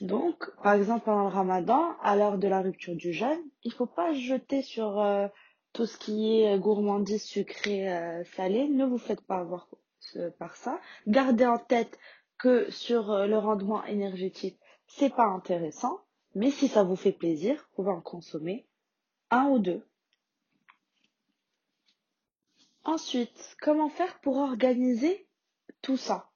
Donc, 0.00 0.48
par 0.62 0.74
exemple, 0.74 1.06
pendant 1.06 1.24
le 1.24 1.34
ramadan, 1.34 1.96
à 2.02 2.14
l'heure 2.14 2.38
de 2.38 2.46
la 2.46 2.60
rupture 2.60 2.94
du 2.94 3.12
jeûne, 3.12 3.40
il 3.64 3.72
faut 3.72 3.86
pas 3.86 4.12
jeter 4.12 4.62
sur 4.62 5.00
euh, 5.00 5.26
tout 5.72 5.86
ce 5.86 5.98
qui 5.98 6.40
est 6.42 6.58
gourmandise 6.58 7.24
sucrée, 7.24 7.92
euh, 7.92 8.22
salée. 8.36 8.68
Ne 8.68 8.84
vous 8.84 8.98
faites 8.98 9.22
pas 9.22 9.38
avoir 9.38 9.68
euh, 9.72 9.76
par 10.38 10.56
ça. 10.56 10.80
Gardez 11.06 11.46
en 11.46 11.58
tête 11.58 11.98
que 12.38 12.70
sur 12.70 13.10
euh, 13.10 13.26
le 13.26 13.36
rendement 13.36 13.84
énergétique, 13.84 14.58
c'est 14.86 15.14
pas 15.14 15.26
intéressant. 15.26 16.00
Mais 16.34 16.50
si 16.50 16.68
ça 16.68 16.84
vous 16.84 16.96
fait 16.96 17.12
plaisir, 17.12 17.56
vous 17.56 17.82
pouvez 17.82 17.90
en 17.90 18.00
consommer 18.00 18.66
un 19.30 19.48
ou 19.48 19.58
deux. 19.58 19.84
Ensuite, 22.84 23.56
comment 23.60 23.88
faire 23.88 24.18
pour 24.20 24.36
organiser 24.38 25.26
tout 25.82 25.96
ça 25.96 26.30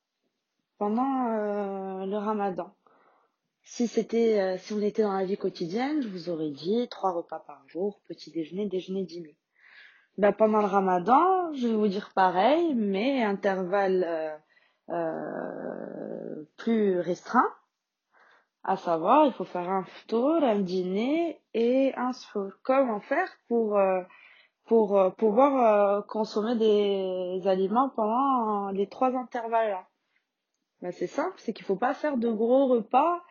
pendant 0.78 1.28
euh, 1.28 2.04
le 2.04 2.16
ramadan? 2.16 2.74
Si 3.64 3.86
c'était, 3.86 4.40
euh, 4.40 4.58
si 4.58 4.72
on 4.72 4.80
était 4.80 5.02
dans 5.02 5.12
la 5.12 5.24
vie 5.24 5.36
quotidienne, 5.36 6.02
je 6.02 6.08
vous 6.08 6.28
aurais 6.28 6.50
dit 6.50 6.88
trois 6.90 7.12
repas 7.12 7.38
par 7.38 7.66
jour, 7.68 8.00
petit 8.08 8.30
déjeuner, 8.32 8.66
déjeuner, 8.66 9.04
dîner. 9.04 9.36
Ben, 10.18 10.32
pendant 10.32 10.60
le 10.60 10.66
ramadan, 10.66 11.52
je 11.54 11.68
vais 11.68 11.74
vous 11.74 11.88
dire 11.88 12.10
pareil, 12.14 12.74
mais 12.74 13.22
intervalle 13.22 14.04
euh, 14.06 14.36
euh, 14.90 16.44
plus 16.58 17.00
restreint. 17.00 17.50
À 18.62 18.76
savoir, 18.76 19.26
il 19.26 19.32
faut 19.32 19.44
faire 19.44 19.70
un 19.70 19.84
ftour, 19.84 20.44
un 20.44 20.60
dîner 20.60 21.40
et 21.54 21.94
un 21.96 22.12
sour. 22.12 22.52
Comment 22.62 23.00
faire 23.00 23.28
pour 23.48 23.78
euh, 23.78 24.02
pour 24.66 24.98
euh, 24.98 25.10
pouvoir 25.10 25.98
euh, 25.98 26.02
consommer 26.02 26.56
des 26.56 27.48
aliments 27.48 27.88
pendant 27.88 28.70
les 28.70 28.88
trois 28.88 29.16
intervalles-là 29.16 29.86
ben, 30.82 30.92
C'est 30.92 31.06
simple, 31.06 31.34
c'est 31.38 31.54
qu'il 31.54 31.64
faut 31.64 31.76
pas 31.76 31.94
faire 31.94 32.18
de 32.18 32.30
gros 32.30 32.66
repas 32.66 33.22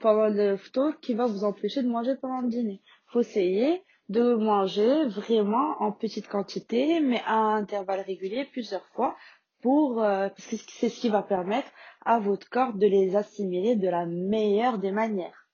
pendant 0.00 0.26
le 0.26 0.56
ftour 0.56 0.98
qui 1.00 1.14
va 1.14 1.26
vous 1.26 1.44
empêcher 1.44 1.84
de 1.84 1.88
manger 1.88 2.16
pendant 2.16 2.40
le 2.40 2.48
dîner. 2.48 2.82
faut 3.06 3.20
essayer 3.20 3.84
de 4.12 4.34
manger 4.34 5.06
vraiment 5.06 5.76
en 5.80 5.90
petite 5.90 6.28
quantité, 6.28 7.00
mais 7.00 7.22
à 7.26 7.34
intervalles 7.34 8.04
réguliers 8.06 8.44
plusieurs 8.44 8.86
fois 8.88 9.16
pour 9.62 10.02
euh, 10.02 10.28
c'est 10.36 10.88
ce 10.88 11.00
qui 11.00 11.08
va 11.08 11.22
permettre 11.22 11.70
à 12.04 12.18
votre 12.18 12.48
corps 12.50 12.74
de 12.74 12.86
les 12.86 13.16
assimiler 13.16 13.76
de 13.76 13.88
la 13.88 14.06
meilleure 14.06 14.78
des 14.78 14.90
manières 14.90 15.48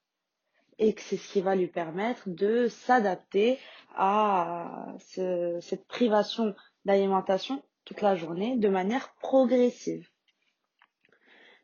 et 0.79 0.95
que 0.95 1.03
c'est 1.03 1.17
ce 1.17 1.33
qui 1.33 1.41
va 1.41 1.55
lui 1.55 1.67
permettre 1.69 2.23
de 2.27 2.69
s'adapter 2.69 3.59
à 3.97 4.95
ce, 4.99 5.59
cette 5.61 5.87
privation 5.87 6.55
d'alimentation 6.85 7.62
toute 7.85 8.00
la 8.00 8.17
journée 8.17 8.57
de 8.57 8.69
manière 8.69 9.15
progressive. 9.21 10.09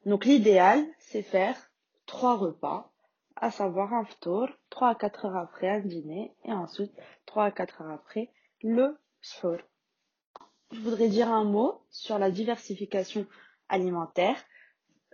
Donc 0.04 0.24
l'idéal, 0.24 0.84
c'est 0.98 1.22
faire 1.22 1.56
trois 2.06 2.36
repas, 2.36 2.92
à 3.44 3.50
savoir 3.50 3.92
un 3.92 4.04
ftour, 4.04 4.48
3 4.70 4.88
à 4.88 4.94
4 4.94 5.26
heures 5.26 5.36
après 5.36 5.68
un 5.68 5.80
dîner 5.80 6.34
et 6.44 6.52
ensuite 6.52 6.92
3 7.26 7.44
à 7.44 7.50
4 7.50 7.82
heures 7.82 7.92
après 7.92 8.30
le 8.62 8.96
sour 9.20 9.58
je 10.74 10.80
voudrais 10.80 11.08
dire 11.08 11.28
un 11.28 11.44
mot 11.44 11.82
sur 11.90 12.18
la 12.18 12.30
diversification 12.30 13.26
alimentaire. 13.68 14.36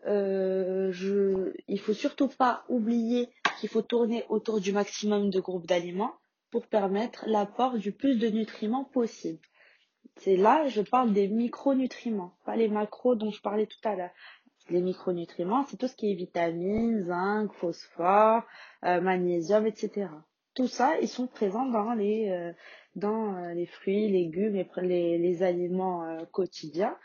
Euh, 0.07 0.91
je, 0.93 1.53
il 1.69 1.79
faut 1.79 1.93
surtout 1.93 2.29
pas 2.29 2.65
oublier 2.69 3.29
qu'il 3.59 3.69
faut 3.69 3.83
tourner 3.83 4.25
autour 4.31 4.61
du 4.61 4.73
maximum 4.73 5.29
de 5.29 5.41
groupes 5.41 5.67
d'aliments 5.67 6.15
pour 6.51 6.67
permettre 6.67 7.25
l'apport 7.27 7.77
du 7.77 7.93
plus 7.93 8.17
de 8.17 8.29
nutriments 8.29 8.85
possible. 8.85 9.39
C'est 10.17 10.37
là, 10.37 10.67
je 10.69 10.81
parle 10.81 11.13
des 11.13 11.29
micronutriments, 11.29 12.35
pas 12.45 12.57
les 12.57 12.69
macros 12.69 13.15
dont 13.15 13.31
je 13.31 13.41
parlais 13.41 13.67
tout 13.67 13.79
à 13.85 13.95
l'heure. 13.95 14.11
Les 14.71 14.81
micronutriments, 14.81 15.65
c'est 15.65 15.77
tout 15.77 15.89
ce 15.89 15.97
qui 15.97 16.13
est 16.13 16.15
vitamines, 16.15 17.03
zinc, 17.05 17.53
phosphore, 17.55 18.43
euh, 18.85 19.01
magnésium, 19.01 19.67
etc. 19.67 20.09
Tout 20.55 20.69
ça, 20.69 20.99
ils 21.01 21.09
sont 21.09 21.27
présents 21.27 21.67
dans 21.67 21.93
les, 21.93 22.31
euh, 22.31 22.53
dans 22.95 23.35
euh, 23.35 23.53
les 23.53 23.67
fruits, 23.67 24.09
légumes, 24.09 24.65
les, 24.83 25.19
les, 25.19 25.43
aliments 25.43 26.07
quotidiens. 26.31 26.97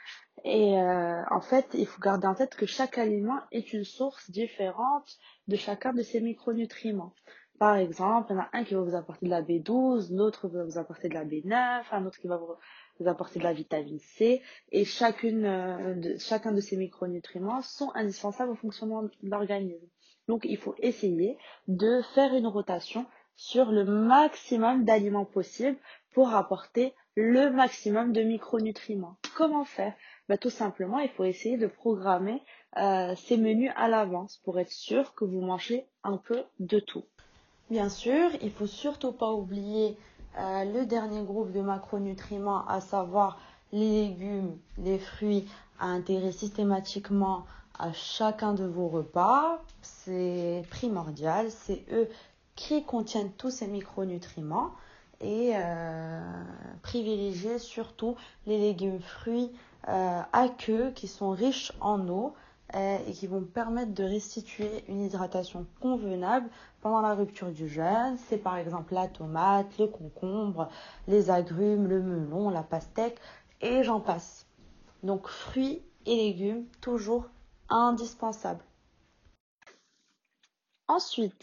Et 0.43 0.75
en 0.77 1.41
fait, 1.41 1.65
il 1.73 1.87
faut 1.87 1.99
garder 1.99 2.27
en 2.27 2.35
tête 2.35 2.55
que 2.55 2.67
chaque 2.67 2.99
aliment 2.99 3.39
est 3.51 3.73
une 3.73 3.83
source 3.83 4.29
différente 4.29 5.17
de 5.47 5.55
chacun 5.55 5.91
de 5.91 6.03
ces 6.03 6.21
micronutriments. 6.21 7.13
Par 7.57 7.77
exemple, 7.77 8.27
il 8.31 8.33
y 8.33 8.37
en 8.37 8.41
a 8.41 8.49
un 8.53 8.63
qui 8.63 8.75
va 8.75 8.81
vous 8.81 8.95
apporter 8.95 9.25
de 9.25 9.31
la 9.31 9.41
B12, 9.41 10.13
l'autre 10.13 10.49
va 10.49 10.65
vous 10.65 10.77
apporter 10.77 11.07
de 11.07 11.13
la 11.13 11.23
B9, 11.23 11.83
un 11.91 12.05
autre 12.05 12.19
qui 12.19 12.27
va 12.27 12.37
vous 12.37 12.53
apporter 13.05 13.39
de 13.39 13.43
la 13.43 13.53
vitamine 13.53 13.99
C. 13.99 14.41
Et 14.71 14.85
chacune 14.85 15.43
de, 15.99 16.17
chacun 16.17 16.51
de 16.51 16.61
ces 16.61 16.77
micronutriments 16.77 17.61
sont 17.61 17.91
indispensables 17.95 18.51
au 18.51 18.55
fonctionnement 18.55 19.03
de 19.03 19.11
l'organisme. 19.23 19.87
Donc, 20.27 20.45
il 20.45 20.57
faut 20.57 20.75
essayer 20.79 21.37
de 21.67 22.01
faire 22.13 22.33
une 22.33 22.47
rotation 22.47 23.05
sur 23.35 23.71
le 23.71 23.83
maximum 23.85 24.85
d'aliments 24.85 25.25
possibles 25.25 25.77
pour 26.13 26.33
apporter 26.33 26.93
le 27.15 27.49
maximum 27.49 28.11
de 28.11 28.21
micronutriments. 28.21 29.17
Comment 29.35 29.65
faire? 29.65 29.93
Bah, 30.27 30.37
Tout 30.37 30.49
simplement, 30.49 30.99
il 30.99 31.09
faut 31.09 31.25
essayer 31.25 31.57
de 31.57 31.67
programmer 31.67 32.41
euh, 32.77 33.13
ces 33.15 33.37
menus 33.37 33.71
à 33.75 33.87
l'avance 33.87 34.41
pour 34.43 34.59
être 34.59 34.71
sûr 34.71 35.13
que 35.13 35.25
vous 35.25 35.41
mangez 35.41 35.85
un 36.03 36.17
peu 36.17 36.43
de 36.59 36.79
tout. 36.79 37.03
Bien 37.69 37.89
sûr, 37.89 38.29
il 38.41 38.51
faut 38.51 38.67
surtout 38.67 39.11
pas 39.11 39.31
oublier 39.31 39.97
euh, 40.37 40.65
le 40.65 40.85
dernier 40.85 41.23
groupe 41.23 41.51
de 41.51 41.61
macronutriments, 41.61 42.67
à 42.67 42.81
savoir 42.81 43.39
les 43.71 44.07
légumes, 44.07 44.57
les 44.77 44.99
fruits, 44.99 45.47
à 45.79 45.87
intégrer 45.87 46.31
systématiquement 46.31 47.45
à 47.77 47.91
chacun 47.93 48.53
de 48.53 48.65
vos 48.65 48.87
repas. 48.87 49.61
C'est 49.81 50.63
primordial, 50.69 51.51
c'est 51.51 51.83
eux 51.91 52.09
qui 52.55 52.83
contiennent 52.83 53.31
tous 53.31 53.51
ces 53.51 53.67
micronutriments 53.67 54.71
et 55.21 55.53
euh, 55.55 56.21
privilégier 56.81 57.59
surtout 57.59 58.15
les 58.47 58.57
légumes 58.57 59.01
fruits 59.01 59.51
euh, 59.87 60.21
à 60.33 60.49
queue 60.49 60.91
qui 60.95 61.07
sont 61.07 61.31
riches 61.31 61.71
en 61.79 62.07
eau 62.09 62.33
et 62.73 63.11
qui 63.13 63.27
vont 63.27 63.43
permettre 63.43 63.93
de 63.93 64.03
restituer 64.03 64.83
une 64.87 65.01
hydratation 65.01 65.65
convenable 65.79 66.49
pendant 66.81 67.01
la 67.01 67.13
rupture 67.13 67.51
du 67.51 67.67
jeûne. 67.67 68.17
C'est 68.27 68.37
par 68.37 68.57
exemple 68.57 68.93
la 68.93 69.07
tomate, 69.07 69.77
le 69.77 69.87
concombre, 69.87 70.69
les 71.07 71.29
agrumes, 71.29 71.87
le 71.87 72.01
melon, 72.01 72.49
la 72.49 72.63
pastèque 72.63 73.19
et 73.61 73.83
j'en 73.83 73.99
passe. 73.99 74.47
Donc 75.03 75.27
fruits 75.27 75.81
et 76.05 76.15
légumes 76.15 76.65
toujours 76.81 77.29
indispensables. 77.69 78.63
Ensuite, 80.87 81.33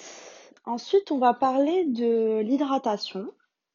Ensuite, 0.64 1.10
on 1.10 1.18
va 1.18 1.34
parler 1.34 1.84
de 1.86 2.40
l'hydratation. 2.40 3.32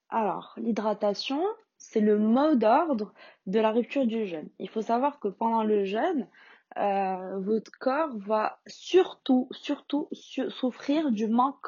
Alors, 0.10 0.54
l'hydratation, 0.56 1.44
c'est 1.78 2.00
le 2.00 2.18
mot 2.18 2.56
d'ordre 2.56 3.14
de 3.46 3.60
la 3.60 3.72
rupture 3.72 4.06
du 4.06 4.26
jeûne. 4.26 4.48
Il 4.58 4.70
faut 4.70 4.82
savoir 4.82 5.20
que 5.20 5.28
pendant 5.28 5.64
le 5.64 5.84
jeûne, 5.84 6.28
euh, 6.76 7.40
votre 7.40 7.72
corps 7.80 8.16
va 8.18 8.60
surtout, 8.68 9.48
surtout 9.52 10.10
souffrir 10.12 11.12
du 11.12 11.28
manque 11.28 11.68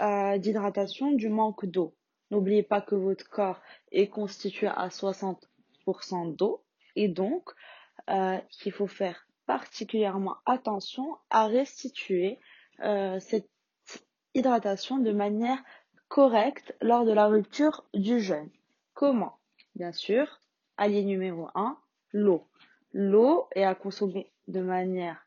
euh, 0.00 0.38
d'hydratation, 0.38 1.12
du 1.12 1.28
manque 1.28 1.66
d'eau. 1.66 1.94
N'oubliez 2.30 2.62
pas 2.62 2.80
que 2.80 2.94
votre 2.94 3.28
corps 3.28 3.60
est 3.92 4.08
constitué 4.08 4.66
à 4.66 4.88
60% 4.88 6.34
d'eau 6.36 6.64
et 6.96 7.08
donc 7.08 7.50
euh, 8.10 8.38
il 8.64 8.72
faut 8.72 8.86
faire 8.86 9.26
particulièrement 9.46 10.36
attention 10.46 11.16
à 11.30 11.46
restituer 11.46 12.38
euh, 12.80 13.20
cette 13.20 13.48
hydratation 14.34 14.98
de 14.98 15.12
manière 15.12 15.62
correcte 16.08 16.74
lors 16.80 17.04
de 17.04 17.12
la 17.12 17.26
rupture 17.26 17.84
du 17.94 18.20
jeûne. 18.20 18.50
Comment? 18.94 19.38
Bien 19.74 19.92
sûr, 19.92 20.40
allié 20.76 21.02
numéro 21.04 21.48
1, 21.54 21.78
l'eau. 22.12 22.48
L'eau 22.92 23.48
est 23.54 23.64
à 23.64 23.74
consommer 23.74 24.32
de 24.48 24.60
manière 24.60 25.24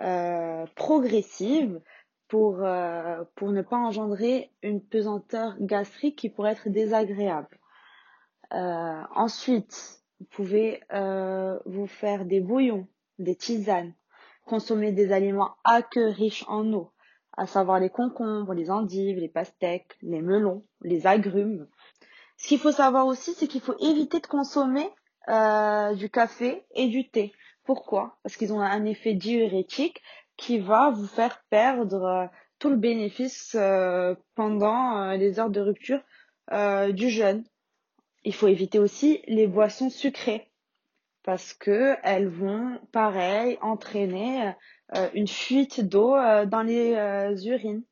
euh, 0.00 0.64
progressive 0.76 1.80
pour, 2.28 2.60
euh, 2.62 3.24
pour 3.34 3.50
ne 3.50 3.60
pas 3.60 3.76
engendrer 3.76 4.50
une 4.62 4.80
pesanteur 4.82 5.56
gastrique 5.60 6.16
qui 6.16 6.30
pourrait 6.30 6.52
être 6.52 6.68
désagréable. 6.68 7.58
Euh, 8.54 9.02
ensuite, 9.14 10.00
vous 10.20 10.26
pouvez 10.26 10.80
vous 11.66 11.86
faire 11.86 12.24
des 12.24 12.40
bouillons, 12.40 12.86
des 13.18 13.36
tisanes, 13.36 13.94
consommer 14.46 14.92
des 14.92 15.12
aliments 15.12 15.56
aqueux 15.64 16.08
riches 16.08 16.44
en 16.48 16.72
eau, 16.72 16.92
à 17.36 17.46
savoir 17.46 17.80
les 17.80 17.90
concombres, 17.90 18.54
les 18.54 18.70
endives, 18.70 19.18
les 19.18 19.28
pastèques, 19.28 19.96
les 20.02 20.20
melons, 20.20 20.64
les 20.82 21.06
agrumes. 21.06 21.68
Ce 22.36 22.48
qu'il 22.48 22.58
faut 22.58 22.72
savoir 22.72 23.06
aussi, 23.06 23.32
c'est 23.34 23.46
qu'il 23.48 23.60
faut 23.60 23.76
éviter 23.80 24.20
de 24.20 24.26
consommer 24.26 24.88
du 25.96 26.10
café 26.10 26.64
et 26.74 26.88
du 26.88 27.08
thé. 27.10 27.32
Pourquoi? 27.64 28.18
Parce 28.22 28.36
qu'ils 28.36 28.52
ont 28.52 28.60
un 28.60 28.84
effet 28.84 29.14
diurétique 29.14 30.02
qui 30.36 30.58
va 30.58 30.90
vous 30.90 31.06
faire 31.06 31.42
perdre 31.50 32.04
euh, 32.04 32.26
tout 32.58 32.70
le 32.70 32.76
bénéfice 32.76 33.54
euh, 33.54 34.14
pendant 34.34 35.12
les 35.12 35.38
heures 35.38 35.50
de 35.50 35.60
rupture 35.60 36.02
du 36.92 37.10
jeûne. 37.10 37.44
Il 38.24 38.34
faut 38.34 38.48
éviter 38.48 38.80
aussi 38.80 39.22
les 39.28 39.46
boissons 39.46 39.88
sucrées 39.88 40.50
parce 41.22 41.54
que 41.54 41.94
elles 42.02 42.28
vont, 42.28 42.80
pareil, 42.90 43.56
entraîner 43.62 44.52
une 45.14 45.28
fuite 45.28 45.80
d'eau 45.80 46.16
dans 46.46 46.62
les 46.62 47.46
urines. 47.46 47.84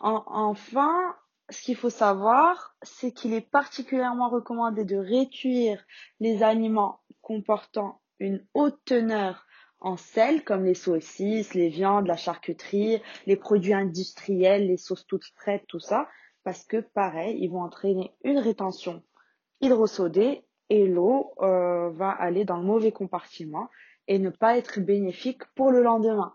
enfin, 0.00 1.14
ce 1.48 1.62
qu'il 1.62 1.76
faut 1.76 1.90
savoir, 1.90 2.76
c'est 2.82 3.12
qu'il 3.12 3.34
est 3.34 3.48
particulièrement 3.48 4.28
recommandé 4.28 4.84
de 4.84 4.96
réduire 4.96 5.84
les 6.18 6.42
aliments 6.42 7.00
comportant 7.22 8.00
une 8.18 8.44
haute 8.54 8.78
teneur 8.84 9.46
en 9.80 9.96
sel, 9.96 10.42
comme 10.42 10.64
les 10.64 10.74
saucisses, 10.74 11.54
les 11.54 11.68
viandes, 11.68 12.06
la 12.06 12.16
charcuterie, 12.16 13.00
les 13.26 13.36
produits 13.36 13.74
industriels, 13.74 14.66
les 14.66 14.78
sauces 14.78 15.06
toutes 15.06 15.30
prêtes, 15.36 15.64
tout 15.68 15.80
ça, 15.80 16.08
parce 16.44 16.64
que 16.64 16.78
pareil, 16.78 17.38
ils 17.40 17.48
vont 17.48 17.62
entraîner 17.62 18.14
une 18.24 18.38
rétention 18.38 19.02
hydrosodée 19.60 20.44
et 20.70 20.86
l'eau 20.86 21.32
euh, 21.40 21.90
va 21.90 22.10
aller 22.10 22.44
dans 22.44 22.56
le 22.56 22.64
mauvais 22.64 22.92
compartiment 22.92 23.68
et 24.08 24.18
ne 24.18 24.30
pas 24.30 24.56
être 24.56 24.80
bénéfique 24.80 25.44
pour 25.54 25.70
le 25.70 25.82
lendemain. 25.82 26.34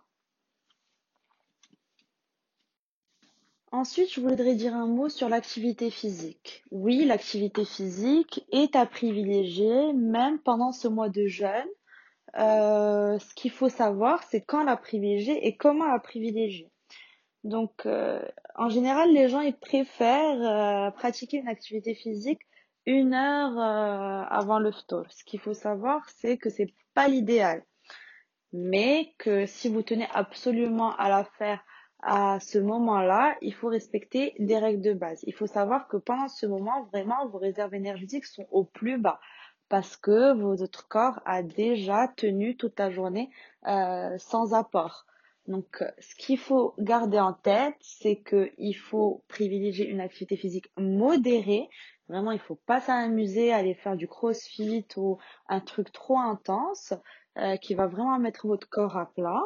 Ensuite, 3.71 4.13
je 4.13 4.19
voudrais 4.19 4.55
dire 4.55 4.75
un 4.75 4.85
mot 4.85 5.07
sur 5.07 5.29
l'activité 5.29 5.89
physique. 5.89 6.65
Oui, 6.71 7.05
l'activité 7.05 7.63
physique 7.63 8.45
est 8.51 8.75
à 8.75 8.85
privilégier 8.85 9.93
même 9.93 10.39
pendant 10.39 10.73
ce 10.73 10.89
mois 10.89 11.07
de 11.07 11.25
jeûne. 11.27 11.69
Euh, 12.37 13.17
ce 13.17 13.33
qu'il 13.33 13.51
faut 13.51 13.69
savoir, 13.69 14.23
c'est 14.23 14.41
quand 14.41 14.65
la 14.65 14.75
privilégier 14.75 15.47
et 15.47 15.55
comment 15.55 15.85
la 15.85 15.99
privilégier. 15.99 16.69
Donc, 17.45 17.85
euh, 17.85 18.21
en 18.55 18.67
général, 18.67 19.13
les 19.13 19.29
gens 19.29 19.39
ils 19.39 19.57
préfèrent 19.57 20.89
euh, 20.89 20.91
pratiquer 20.91 21.37
une 21.37 21.47
activité 21.47 21.95
physique 21.95 22.41
une 22.85 23.13
heure 23.13 23.57
avant 23.59 24.59
le 24.59 24.71
phtor. 24.71 25.05
Ce 25.11 25.23
qu'il 25.23 25.39
faut 25.39 25.53
savoir, 25.53 26.01
c'est 26.09 26.37
que 26.37 26.49
c'est 26.49 26.73
pas 26.95 27.07
l'idéal, 27.07 27.63
mais 28.53 29.13
que 29.19 29.45
si 29.45 29.69
vous 29.69 29.83
tenez 29.83 30.07
absolument 30.13 30.95
à 30.97 31.07
la 31.07 31.23
faire 31.23 31.63
à 32.01 32.39
ce 32.39 32.57
moment-là, 32.57 33.37
il 33.41 33.53
faut 33.53 33.67
respecter 33.67 34.33
des 34.39 34.57
règles 34.57 34.81
de 34.81 34.93
base. 34.93 35.19
Il 35.27 35.33
faut 35.33 35.47
savoir 35.47 35.87
que 35.87 35.97
pendant 35.97 36.27
ce 36.27 36.45
moment, 36.45 36.83
vraiment, 36.91 37.27
vos 37.27 37.37
réserves 37.37 37.75
énergétiques 37.75 38.25
sont 38.25 38.47
au 38.51 38.63
plus 38.63 38.97
bas 38.97 39.19
parce 39.69 39.95
que 39.95 40.33
votre 40.33 40.87
corps 40.87 41.21
a 41.25 41.43
déjà 41.43 42.07
tenu 42.07 42.57
toute 42.57 42.77
la 42.77 42.89
journée 42.89 43.29
euh, 43.67 44.17
sans 44.17 44.53
apport. 44.53 45.05
Donc, 45.47 45.83
ce 45.99 46.15
qu'il 46.15 46.37
faut 46.37 46.73
garder 46.77 47.19
en 47.19 47.33
tête, 47.33 47.75
c'est 47.79 48.21
qu'il 48.21 48.75
faut 48.75 49.23
privilégier 49.27 49.87
une 49.87 50.01
activité 50.01 50.37
physique 50.37 50.71
modérée. 50.77 51.69
Vraiment, 52.09 52.31
il 52.31 52.39
faut 52.39 52.59
pas 52.65 52.81
s'amuser 52.81 53.53
à 53.53 53.57
aller 53.57 53.73
faire 53.73 53.95
du 53.95 54.07
crossfit 54.07 54.85
ou 54.97 55.17
un 55.47 55.61
truc 55.61 55.91
trop 55.91 56.19
intense 56.19 56.93
euh, 57.37 57.55
qui 57.57 57.73
va 57.73 57.87
vraiment 57.87 58.19
mettre 58.19 58.47
votre 58.47 58.69
corps 58.69 58.97
à 58.97 59.11
plat 59.13 59.41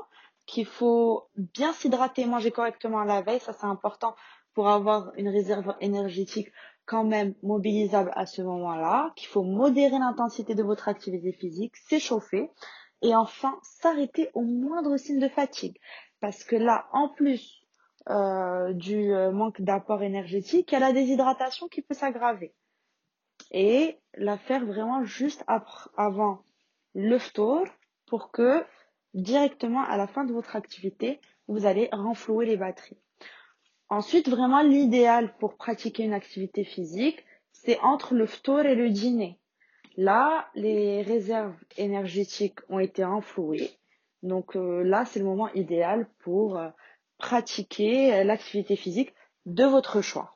qu'il 0.45 0.65
faut 0.65 1.27
bien 1.35 1.73
s'hydrater, 1.73 2.25
manger 2.25 2.51
correctement 2.51 3.03
la 3.03 3.21
veille, 3.21 3.39
ça 3.39 3.53
c'est 3.53 3.65
important 3.65 4.15
pour 4.53 4.69
avoir 4.69 5.11
une 5.17 5.29
réserve 5.29 5.75
énergétique 5.81 6.51
quand 6.85 7.03
même 7.03 7.33
mobilisable 7.41 8.11
à 8.15 8.25
ce 8.25 8.41
moment-là, 8.41 9.11
qu'il 9.15 9.27
faut 9.27 9.43
modérer 9.43 9.97
l'intensité 9.97 10.55
de 10.55 10.63
votre 10.63 10.87
activité 10.87 11.31
physique, 11.31 11.75
s'échauffer 11.75 12.51
et 13.01 13.15
enfin 13.15 13.57
s'arrêter 13.63 14.29
au 14.33 14.41
moindre 14.41 14.95
signe 14.97 15.19
de 15.19 15.27
fatigue. 15.27 15.77
Parce 16.21 16.43
que 16.43 16.55
là, 16.55 16.87
en 16.93 17.09
plus 17.09 17.65
euh, 18.09 18.71
du 18.73 19.13
euh, 19.13 19.31
manque 19.31 19.61
d'apport 19.61 20.03
énergétique, 20.03 20.71
il 20.71 20.73
y 20.73 20.77
a 20.77 20.79
la 20.79 20.93
déshydratation 20.93 21.67
qui 21.67 21.81
peut 21.81 21.95
s'aggraver. 21.95 22.53
Et 23.51 23.99
la 24.13 24.37
faire 24.37 24.65
vraiment 24.65 25.03
juste 25.03 25.43
avant 25.97 26.43
le 26.93 27.17
tour 27.33 27.65
pour 28.05 28.31
que 28.31 28.63
directement 29.15 29.83
à 29.83 29.97
la 29.97 30.05
fin 30.05 30.25
de 30.25 30.33
votre 30.33 30.55
activité, 30.55 31.19
vous 31.47 31.65
allez 31.65 31.89
renflouer 31.91 32.45
les 32.45 32.57
batteries. 32.57 32.99
Ensuite, 33.89 34.29
vraiment 34.29 34.61
l'idéal 34.61 35.33
pour 35.37 35.55
pratiquer 35.55 36.03
une 36.03 36.13
activité 36.13 36.63
physique, 36.63 37.23
c'est 37.51 37.79
entre 37.79 38.13
le 38.13 38.25
ftour 38.25 38.59
et 38.61 38.75
le 38.75 38.89
dîner. 38.89 39.39
Là, 39.97 40.49
les 40.55 41.01
réserves 41.01 41.55
énergétiques 41.77 42.59
ont 42.69 42.79
été 42.79 43.03
renflouées. 43.03 43.71
Donc 44.23 44.55
euh, 44.55 44.83
là, 44.83 45.05
c'est 45.05 45.19
le 45.19 45.25
moment 45.25 45.51
idéal 45.53 46.07
pour 46.19 46.57
euh, 46.57 46.69
pratiquer 47.17 48.23
l'activité 48.23 48.75
physique 48.75 49.13
de 49.45 49.63
votre 49.63 50.01
choix. 50.01 50.34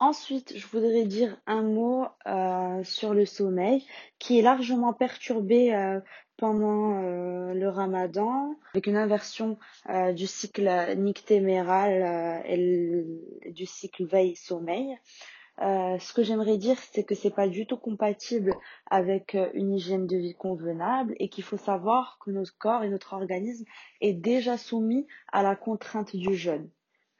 Ensuite, 0.00 0.56
je 0.56 0.66
voudrais 0.68 1.04
dire 1.04 1.36
un 1.46 1.62
mot 1.62 2.06
euh, 2.26 2.84
sur 2.84 3.14
le 3.14 3.26
sommeil 3.26 3.84
qui 4.18 4.38
est 4.38 4.42
largement 4.42 4.92
perturbé 4.92 5.72
pendant 6.38 7.02
euh, 7.02 7.52
le 7.52 7.68
ramadan, 7.68 8.56
avec 8.72 8.86
une 8.86 8.96
inversion 8.96 9.58
euh, 9.90 10.12
du 10.12 10.26
cycle 10.26 10.70
nictéméral 10.96 11.92
euh, 12.02 12.40
et 12.46 13.52
du 13.52 13.66
cycle 13.66 14.06
veille-sommeil. 14.06 14.96
ce 15.58 16.12
que 16.14 16.22
j'aimerais 16.22 16.56
dire, 16.56 16.78
c'est 16.92 17.02
que 17.02 17.16
c'est 17.16 17.34
pas 17.34 17.48
du 17.48 17.66
tout 17.66 17.76
compatible 17.76 18.54
avec 18.88 19.36
une 19.52 19.74
hygiène 19.74 20.06
de 20.06 20.16
vie 20.16 20.36
convenable 20.36 21.14
et 21.18 21.28
qu'il 21.28 21.42
faut 21.42 21.56
savoir 21.56 22.18
que 22.24 22.30
notre 22.30 22.56
corps 22.56 22.84
et 22.84 22.88
notre 22.88 23.14
organisme 23.14 23.64
est 24.00 24.14
déjà 24.14 24.56
soumis 24.56 25.06
à 25.32 25.42
la 25.42 25.56
contrainte 25.56 26.14
du 26.14 26.36
jeûne. 26.36 26.70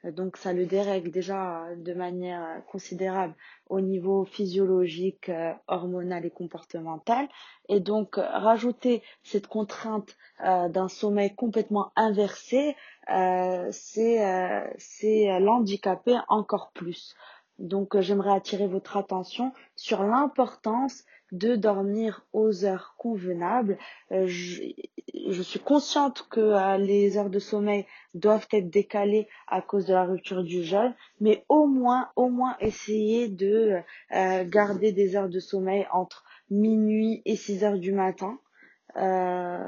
Donc 0.03 0.37
ça 0.37 0.53
le 0.53 0.65
dérègle 0.65 1.11
déjà 1.11 1.65
de 1.75 1.93
manière 1.93 2.63
considérable 2.71 3.35
au 3.67 3.81
niveau 3.81 4.25
physiologique, 4.25 5.29
euh, 5.29 5.53
hormonal 5.67 6.25
et 6.25 6.31
comportemental. 6.31 7.27
Et 7.67 7.79
donc 7.79 8.15
rajouter 8.15 9.03
cette 9.23 9.47
contrainte 9.47 10.15
euh, 10.45 10.69
d'un 10.69 10.87
sommeil 10.87 11.35
complètement 11.35 11.91
inversé, 11.95 12.75
euh, 13.09 13.67
c'est 13.71 15.39
l'handicaper 15.39 16.19
encore 16.29 16.71
plus. 16.73 17.15
Donc 17.59 17.99
j'aimerais 17.99 18.31
attirer 18.31 18.67
votre 18.67 18.97
attention 18.97 19.51
sur 19.75 20.03
l'importance 20.03 21.03
de 21.31 21.55
dormir 21.55 22.25
aux 22.33 22.65
heures 22.65 22.95
convenables. 22.97 23.77
Euh, 24.11 24.25
je, 24.27 25.41
suis 25.41 25.59
consciente 25.59 26.25
que 26.29 26.39
euh, 26.39 26.77
les 26.77 27.17
heures 27.17 27.29
de 27.29 27.39
sommeil 27.39 27.85
doivent 28.13 28.47
être 28.51 28.69
décalées 28.69 29.27
à 29.47 29.61
cause 29.61 29.85
de 29.85 29.93
la 29.93 30.05
rupture 30.05 30.43
du 30.43 30.63
jeûne, 30.63 30.95
mais 31.19 31.45
au 31.49 31.67
moins, 31.67 32.09
au 32.15 32.29
moins 32.29 32.55
essayer 32.59 33.27
de 33.27 33.75
euh, 34.15 34.43
garder 34.45 34.91
des 34.91 35.15
heures 35.15 35.29
de 35.29 35.39
sommeil 35.39 35.85
entre 35.91 36.23
minuit 36.49 37.21
et 37.25 37.35
6 37.35 37.63
heures 37.63 37.77
du 37.77 37.91
matin. 37.91 38.39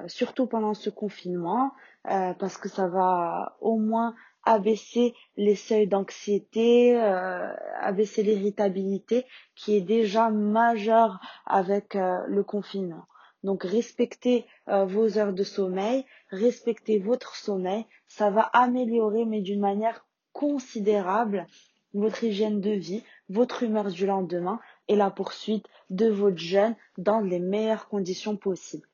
surtout 0.08 0.48
pendant 0.48 0.74
ce 0.74 0.90
confinement, 0.90 1.72
parce 2.04 2.58
que 2.58 2.68
ça 2.68 2.88
va 2.88 3.56
au 3.62 3.78
moins 3.78 4.16
abaisser 4.44 5.14
les 5.38 5.56
seuils 5.56 5.88
d'anxiété, 5.88 7.00
euh, 7.00 7.54
abaisser 7.92 8.24
l'irritabilité 8.24 9.26
qui 9.56 9.76
est 9.76 9.82
déjà 9.82 10.30
majeure 10.30 11.20
avec 11.46 11.96
euh, 11.96 12.18
le 12.28 12.44
confinement. 12.44 13.06
Donc 13.44 13.64
respectez 13.64 14.46
euh, 14.70 14.86
vos 14.86 15.18
heures 15.18 15.34
de 15.34 15.44
sommeil, 15.44 16.06
respectez 16.30 17.00
votre 17.00 17.36
sommeil, 17.36 17.86
ça 18.08 18.30
va 18.30 18.42
améliorer 18.54 19.26
mais 19.26 19.42
d'une 19.42 19.60
manière 19.60 20.06
considérable 20.32 21.48
votre 21.94 22.24
hygiène 22.24 22.62
de 22.62 22.72
vie, 22.72 23.04
votre 23.30 23.64
humeur 23.64 23.90
du 23.90 24.06
lendemain 24.06 24.60
et 24.88 24.96
la 24.96 25.12
poursuite 25.12 25.66
de 25.90 26.08
votre 26.08 26.38
jeûne 26.38 26.76
dans 26.98 27.20
les 27.20 27.40
meilleures 27.40 27.90
conditions 27.90 28.38
possibles. 28.38 28.88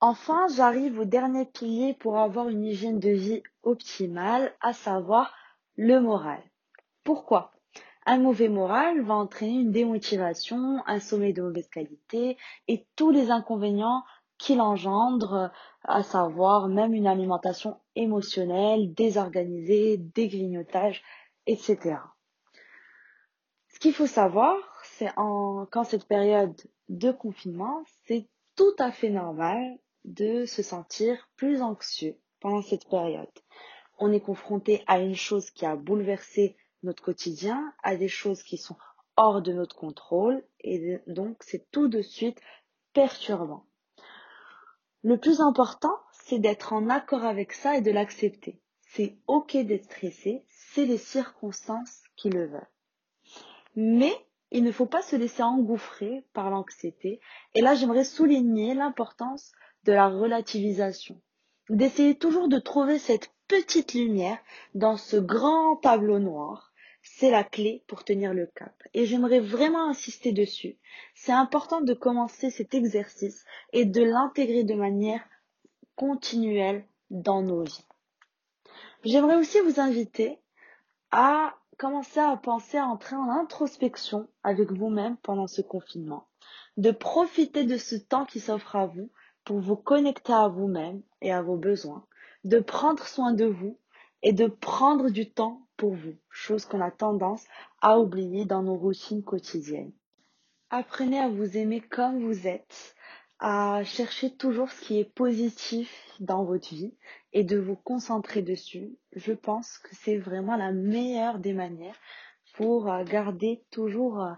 Enfin, 0.00 0.46
j'arrive 0.54 0.98
au 0.98 1.04
dernier 1.06 1.46
pilier 1.46 1.94
pour 1.94 2.18
avoir 2.18 2.50
une 2.50 2.64
hygiène 2.64 2.98
de 2.98 3.08
vie 3.08 3.42
optimale, 3.62 4.52
à 4.60 4.74
savoir 4.74 5.34
le 5.76 5.98
moral. 6.00 6.42
Pourquoi? 7.04 7.53
Un 8.06 8.18
mauvais 8.18 8.48
moral 8.48 9.00
va 9.00 9.14
entraîner 9.14 9.60
une 9.60 9.72
démotivation, 9.72 10.82
un 10.86 11.00
sommeil 11.00 11.32
de 11.32 11.40
mauvaise 11.40 11.68
qualité 11.68 12.36
et 12.68 12.86
tous 12.96 13.10
les 13.10 13.30
inconvénients 13.30 14.04
qu'il 14.36 14.60
engendre, 14.60 15.50
à 15.84 16.02
savoir 16.02 16.68
même 16.68 16.92
une 16.92 17.06
alimentation 17.06 17.80
émotionnelle, 17.96 18.92
désorganisée, 18.92 19.96
des 19.96 20.28
etc. 21.46 21.96
Ce 23.68 23.78
qu'il 23.78 23.94
faut 23.94 24.06
savoir, 24.06 24.56
c'est 24.82 25.12
qu'en 25.14 25.84
cette 25.84 26.06
période 26.06 26.60
de 26.88 27.10
confinement, 27.10 27.84
c'est 28.06 28.28
tout 28.56 28.74
à 28.78 28.92
fait 28.92 29.10
normal 29.10 29.78
de 30.04 30.44
se 30.44 30.62
sentir 30.62 31.28
plus 31.36 31.62
anxieux 31.62 32.16
pendant 32.40 32.62
cette 32.62 32.88
période. 32.88 33.26
On 33.98 34.12
est 34.12 34.20
confronté 34.20 34.84
à 34.86 34.98
une 34.98 35.14
chose 35.16 35.50
qui 35.50 35.64
a 35.64 35.76
bouleversé 35.76 36.56
notre 36.84 37.02
quotidien, 37.02 37.72
à 37.82 37.96
des 37.96 38.08
choses 38.08 38.42
qui 38.42 38.56
sont 38.56 38.76
hors 39.16 39.42
de 39.42 39.52
notre 39.52 39.76
contrôle 39.76 40.42
et 40.60 40.98
donc 41.06 41.36
c'est 41.40 41.70
tout 41.70 41.88
de 41.88 42.02
suite 42.02 42.40
perturbant. 42.92 43.66
Le 45.02 45.18
plus 45.18 45.40
important, 45.40 45.94
c'est 46.12 46.38
d'être 46.38 46.72
en 46.72 46.88
accord 46.88 47.24
avec 47.24 47.52
ça 47.52 47.76
et 47.76 47.82
de 47.82 47.90
l'accepter. 47.90 48.60
c'est 48.86 49.18
ok 49.26 49.56
d'être 49.56 49.84
stressé, 49.84 50.44
c'est 50.48 50.86
les 50.86 50.98
circonstances 50.98 52.02
qui 52.16 52.30
le 52.30 52.46
veulent. 52.46 52.70
Mais 53.74 54.14
il 54.50 54.62
ne 54.62 54.70
faut 54.70 54.86
pas 54.86 55.02
se 55.02 55.16
laisser 55.16 55.42
engouffrer 55.42 56.24
par 56.32 56.48
l'anxiété. 56.48 57.20
Et 57.54 57.60
là, 57.60 57.74
j'aimerais 57.74 58.04
souligner 58.04 58.74
l'importance 58.74 59.50
de 59.82 59.92
la 59.92 60.08
relativisation. 60.08 61.20
D'essayer 61.70 62.16
toujours 62.16 62.48
de 62.48 62.60
trouver 62.60 63.00
cette 63.00 63.32
petite 63.48 63.94
lumière 63.94 64.38
dans 64.74 64.96
ce 64.96 65.16
grand 65.16 65.76
tableau 65.76 66.20
noir. 66.20 66.72
C'est 67.06 67.30
la 67.30 67.44
clé 67.44 67.84
pour 67.86 68.02
tenir 68.02 68.32
le 68.32 68.46
cap. 68.46 68.82
Et 68.94 69.04
j'aimerais 69.04 69.38
vraiment 69.38 69.88
insister 69.88 70.32
dessus. 70.32 70.78
C'est 71.14 71.32
important 71.32 71.82
de 71.82 71.92
commencer 71.92 72.50
cet 72.50 72.74
exercice 72.74 73.44
et 73.74 73.84
de 73.84 74.02
l'intégrer 74.02 74.64
de 74.64 74.74
manière 74.74 75.22
continuelle 75.96 76.86
dans 77.10 77.42
nos 77.42 77.62
vies. 77.62 77.84
J'aimerais 79.04 79.36
aussi 79.36 79.60
vous 79.60 79.80
inviter 79.80 80.40
à 81.10 81.54
commencer 81.76 82.20
à 82.20 82.36
penser 82.38 82.78
à 82.78 82.86
entrer 82.86 83.16
en 83.16 83.28
introspection 83.28 84.26
avec 84.42 84.72
vous-même 84.72 85.18
pendant 85.18 85.46
ce 85.46 85.60
confinement, 85.60 86.26
de 86.78 86.90
profiter 86.90 87.64
de 87.64 87.76
ce 87.76 87.96
temps 87.96 88.24
qui 88.24 88.40
s'offre 88.40 88.76
à 88.76 88.86
vous 88.86 89.10
pour 89.44 89.60
vous 89.60 89.76
connecter 89.76 90.32
à 90.32 90.48
vous-même 90.48 91.02
et 91.20 91.32
à 91.32 91.42
vos 91.42 91.56
besoins, 91.56 92.06
de 92.44 92.60
prendre 92.60 93.06
soin 93.06 93.32
de 93.34 93.44
vous 93.44 93.78
et 94.22 94.32
de 94.32 94.46
prendre 94.46 95.10
du 95.10 95.30
temps 95.30 95.63
pour 95.76 95.94
vous, 95.94 96.14
chose 96.30 96.64
qu'on 96.64 96.80
a 96.80 96.90
tendance 96.90 97.44
à 97.80 97.98
oublier 97.98 98.44
dans 98.44 98.62
nos 98.62 98.76
routines 98.76 99.22
quotidiennes. 99.22 99.92
Apprenez 100.70 101.18
à 101.18 101.28
vous 101.28 101.56
aimer 101.56 101.80
comme 101.80 102.20
vous 102.20 102.46
êtes, 102.46 102.94
à 103.38 103.82
chercher 103.84 104.34
toujours 104.34 104.70
ce 104.70 104.80
qui 104.80 104.98
est 104.98 105.12
positif 105.12 105.92
dans 106.20 106.44
votre 106.44 106.68
vie 106.68 106.94
et 107.32 107.44
de 107.44 107.58
vous 107.58 107.76
concentrer 107.76 108.42
dessus. 108.42 108.96
Je 109.14 109.32
pense 109.32 109.78
que 109.78 109.90
c'est 109.92 110.16
vraiment 110.16 110.56
la 110.56 110.72
meilleure 110.72 111.38
des 111.38 111.52
manières 111.52 111.98
pour 112.54 112.90
euh, 112.90 113.04
garder 113.04 113.64
toujours 113.70 114.22
euh, 114.22 114.32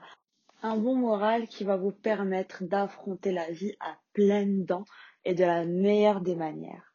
un 0.62 0.77
bon 0.77 0.96
moral 0.96 1.46
qui 1.49 1.64
va 1.64 1.77
vous 1.77 1.92
permettre 1.92 2.64
d'affronter 2.64 3.33
la 3.33 3.51
vie 3.51 3.75
à 3.81 3.96
pleines 4.12 4.64
dents 4.64 4.85
et 5.25 5.35
de 5.35 5.44
la 5.44 5.64
meilleure 5.64 6.20
des 6.20 6.35
manières. 6.35 6.94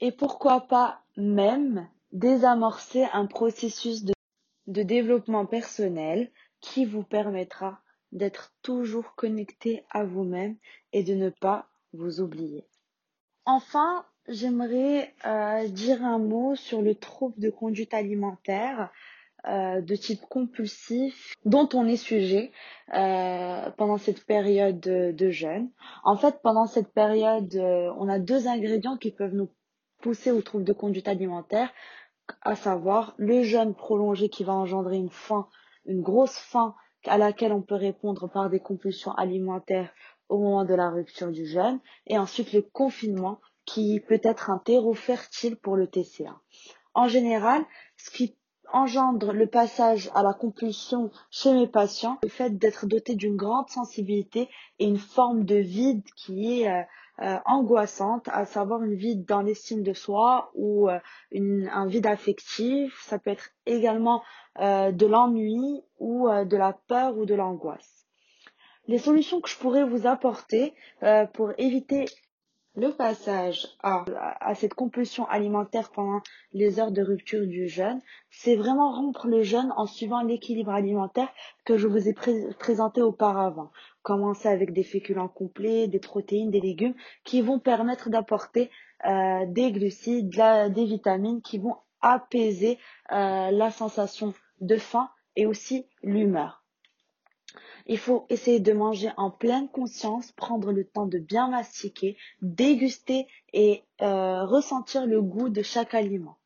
Et 0.00 0.12
pourquoi 0.12 0.62
pas 0.62 1.02
même 1.16 1.88
désamorcer 2.14 3.04
un 3.12 3.26
processus 3.26 4.04
de, 4.04 4.14
développement 4.66 5.44
personnel 5.44 6.30
qui 6.60 6.86
vous 6.86 7.02
permettra 7.02 7.80
d'être 8.12 8.54
toujours 8.62 9.14
connecté 9.16 9.84
à 9.90 10.04
vous-même 10.04 10.56
et 10.92 11.02
de 11.02 11.14
ne 11.14 11.28
pas 11.28 11.68
vous 11.92 12.20
oublier. 12.20 12.64
Enfin, 13.44 14.06
j'aimerais 14.28 15.12
euh, 15.26 15.68
dire 15.68 16.02
un 16.02 16.18
mot 16.18 16.54
sur 16.54 16.80
le 16.80 16.94
trouble 16.94 17.38
de 17.38 17.50
conduite 17.50 17.92
alimentaire 17.92 18.90
euh, 19.46 19.82
de 19.82 19.96
type 19.96 20.22
compulsif 20.30 21.34
dont 21.44 21.68
on 21.74 21.86
est 21.86 21.96
sujet 21.96 22.52
euh, 22.94 23.70
pendant 23.72 23.98
cette 23.98 24.24
période 24.24 24.80
de, 24.80 25.30
jeûne. 25.30 25.68
En 26.04 26.16
fait, 26.16 26.40
pendant 26.42 26.66
cette 26.66 26.92
période, 26.94 27.54
on 27.56 28.08
a 28.08 28.18
deux 28.18 28.46
ingrédients 28.46 28.96
qui 28.96 29.10
peuvent 29.10 29.34
nous 29.34 29.50
pousser 30.00 30.30
au 30.30 30.42
trouble 30.42 30.64
de 30.64 30.72
conduite 30.74 31.08
alimentaire, 31.08 31.70
à 32.42 32.56
savoir 32.56 33.14
le 33.18 33.42
jeûne 33.42 33.74
prolongé 33.74 34.28
qui 34.28 34.44
va 34.44 34.52
engendrer 34.52 34.96
une 34.96 35.10
faim, 35.10 35.48
une 35.86 36.02
grosse 36.02 36.36
faim 36.36 36.74
à 37.06 37.18
laquelle 37.18 37.52
on 37.52 37.62
peut 37.62 37.74
répondre 37.74 38.28
par 38.28 38.50
des 38.50 38.60
compulsions 38.60 39.12
alimentaires 39.12 39.92
au 40.28 40.38
moment 40.38 40.64
de 40.64 40.74
la 40.74 40.90
rupture 40.90 41.30
du 41.30 41.46
jeûne, 41.46 41.80
et 42.06 42.18
ensuite 42.18 42.52
le 42.52 42.62
confinement 42.62 43.40
qui 43.66 44.00
peut 44.00 44.20
être 44.22 44.50
un 44.50 44.58
terreau 44.58 44.94
fertile 44.94 45.56
pour 45.56 45.76
le 45.76 45.86
TCA. 45.86 46.40
En 46.94 47.08
général, 47.08 47.62
ce 47.96 48.10
qui 48.10 48.36
engendre 48.74 49.32
le 49.32 49.46
passage 49.46 50.10
à 50.14 50.22
la 50.22 50.34
compulsion 50.34 51.10
chez 51.30 51.54
mes 51.54 51.68
patients, 51.68 52.18
le 52.24 52.28
fait 52.28 52.58
d'être 52.58 52.86
doté 52.86 53.14
d'une 53.14 53.36
grande 53.36 53.68
sensibilité 53.68 54.48
et 54.80 54.86
une 54.86 54.98
forme 54.98 55.44
de 55.44 55.54
vide 55.54 56.02
qui 56.16 56.60
est 56.60 56.68
euh, 56.68 56.82
euh, 57.22 57.38
angoissante, 57.46 58.28
à 58.28 58.44
savoir 58.44 58.82
une 58.82 58.94
vide 58.94 59.24
dans 59.24 59.40
l'estime 59.40 59.82
de 59.82 59.92
soi 59.92 60.50
ou 60.54 60.88
euh, 60.88 60.98
un 61.32 61.86
vide 61.86 62.06
affectif. 62.06 63.00
Ça 63.02 63.18
peut 63.18 63.30
être 63.30 63.50
également 63.66 64.22
de 64.56 65.06
l'ennui 65.06 65.82
ou 65.98 66.28
de 66.28 66.56
la 66.56 66.72
peur 66.86 67.18
ou 67.18 67.26
de 67.26 67.34
l'angoisse. 67.34 68.06
Les 68.86 68.98
solutions 68.98 69.40
que 69.40 69.48
je 69.48 69.58
pourrais 69.58 69.84
vous 69.84 70.06
apporter 70.06 70.74
pour 71.32 71.50
éviter 71.58 72.04
le 72.76 72.90
passage 72.90 73.68
à, 73.82 74.04
à, 74.40 74.54
cette 74.54 74.74
compulsion 74.74 75.26
alimentaire 75.28 75.90
pendant 75.90 76.20
les 76.52 76.80
heures 76.80 76.90
de 76.90 77.02
rupture 77.02 77.46
du 77.46 77.68
jeûne, 77.68 78.00
c'est 78.30 78.56
vraiment 78.56 78.92
rompre 78.92 79.28
le 79.28 79.42
jeûne 79.42 79.72
en 79.76 79.86
suivant 79.86 80.22
l'équilibre 80.22 80.72
alimentaire 80.72 81.28
que 81.64 81.78
je 81.78 81.86
vous 81.86 82.08
ai 82.08 82.14
présenté 82.58 83.00
auparavant. 83.00 83.70
Commencer 84.04 84.48
avec 84.48 84.72
des 84.72 84.84
féculents 84.84 85.28
complets, 85.28 85.88
des 85.88 85.98
protéines, 85.98 86.50
des 86.50 86.60
légumes 86.60 86.94
qui 87.24 87.40
vont 87.40 87.58
permettre 87.58 88.10
d'apporter 88.10 88.70
euh, 89.06 89.46
des 89.48 89.72
glucides, 89.72 90.28
des 90.28 90.84
vitamines 90.84 91.40
qui 91.42 91.58
vont 91.58 91.76
apaiser 92.02 92.78
euh, 93.12 93.50
la 93.50 93.70
sensation 93.70 94.34
de 94.60 94.76
faim 94.76 95.08
et 95.36 95.46
aussi 95.46 95.86
l'humeur. 96.02 96.62
Il 97.86 97.98
faut 97.98 98.26
essayer 98.28 98.60
de 98.60 98.72
manger 98.74 99.10
en 99.16 99.30
pleine 99.30 99.70
conscience, 99.70 100.32
prendre 100.32 100.70
le 100.70 100.86
temps 100.86 101.06
de 101.06 101.18
bien 101.18 101.48
mastiquer, 101.48 102.16
déguster 102.42 103.26
et 103.54 103.84
euh, 104.02 104.44
ressentir 104.44 105.06
le 105.06 105.22
goût 105.22 105.48
de 105.48 105.62
chaque 105.62 105.94
aliment. 105.94 106.36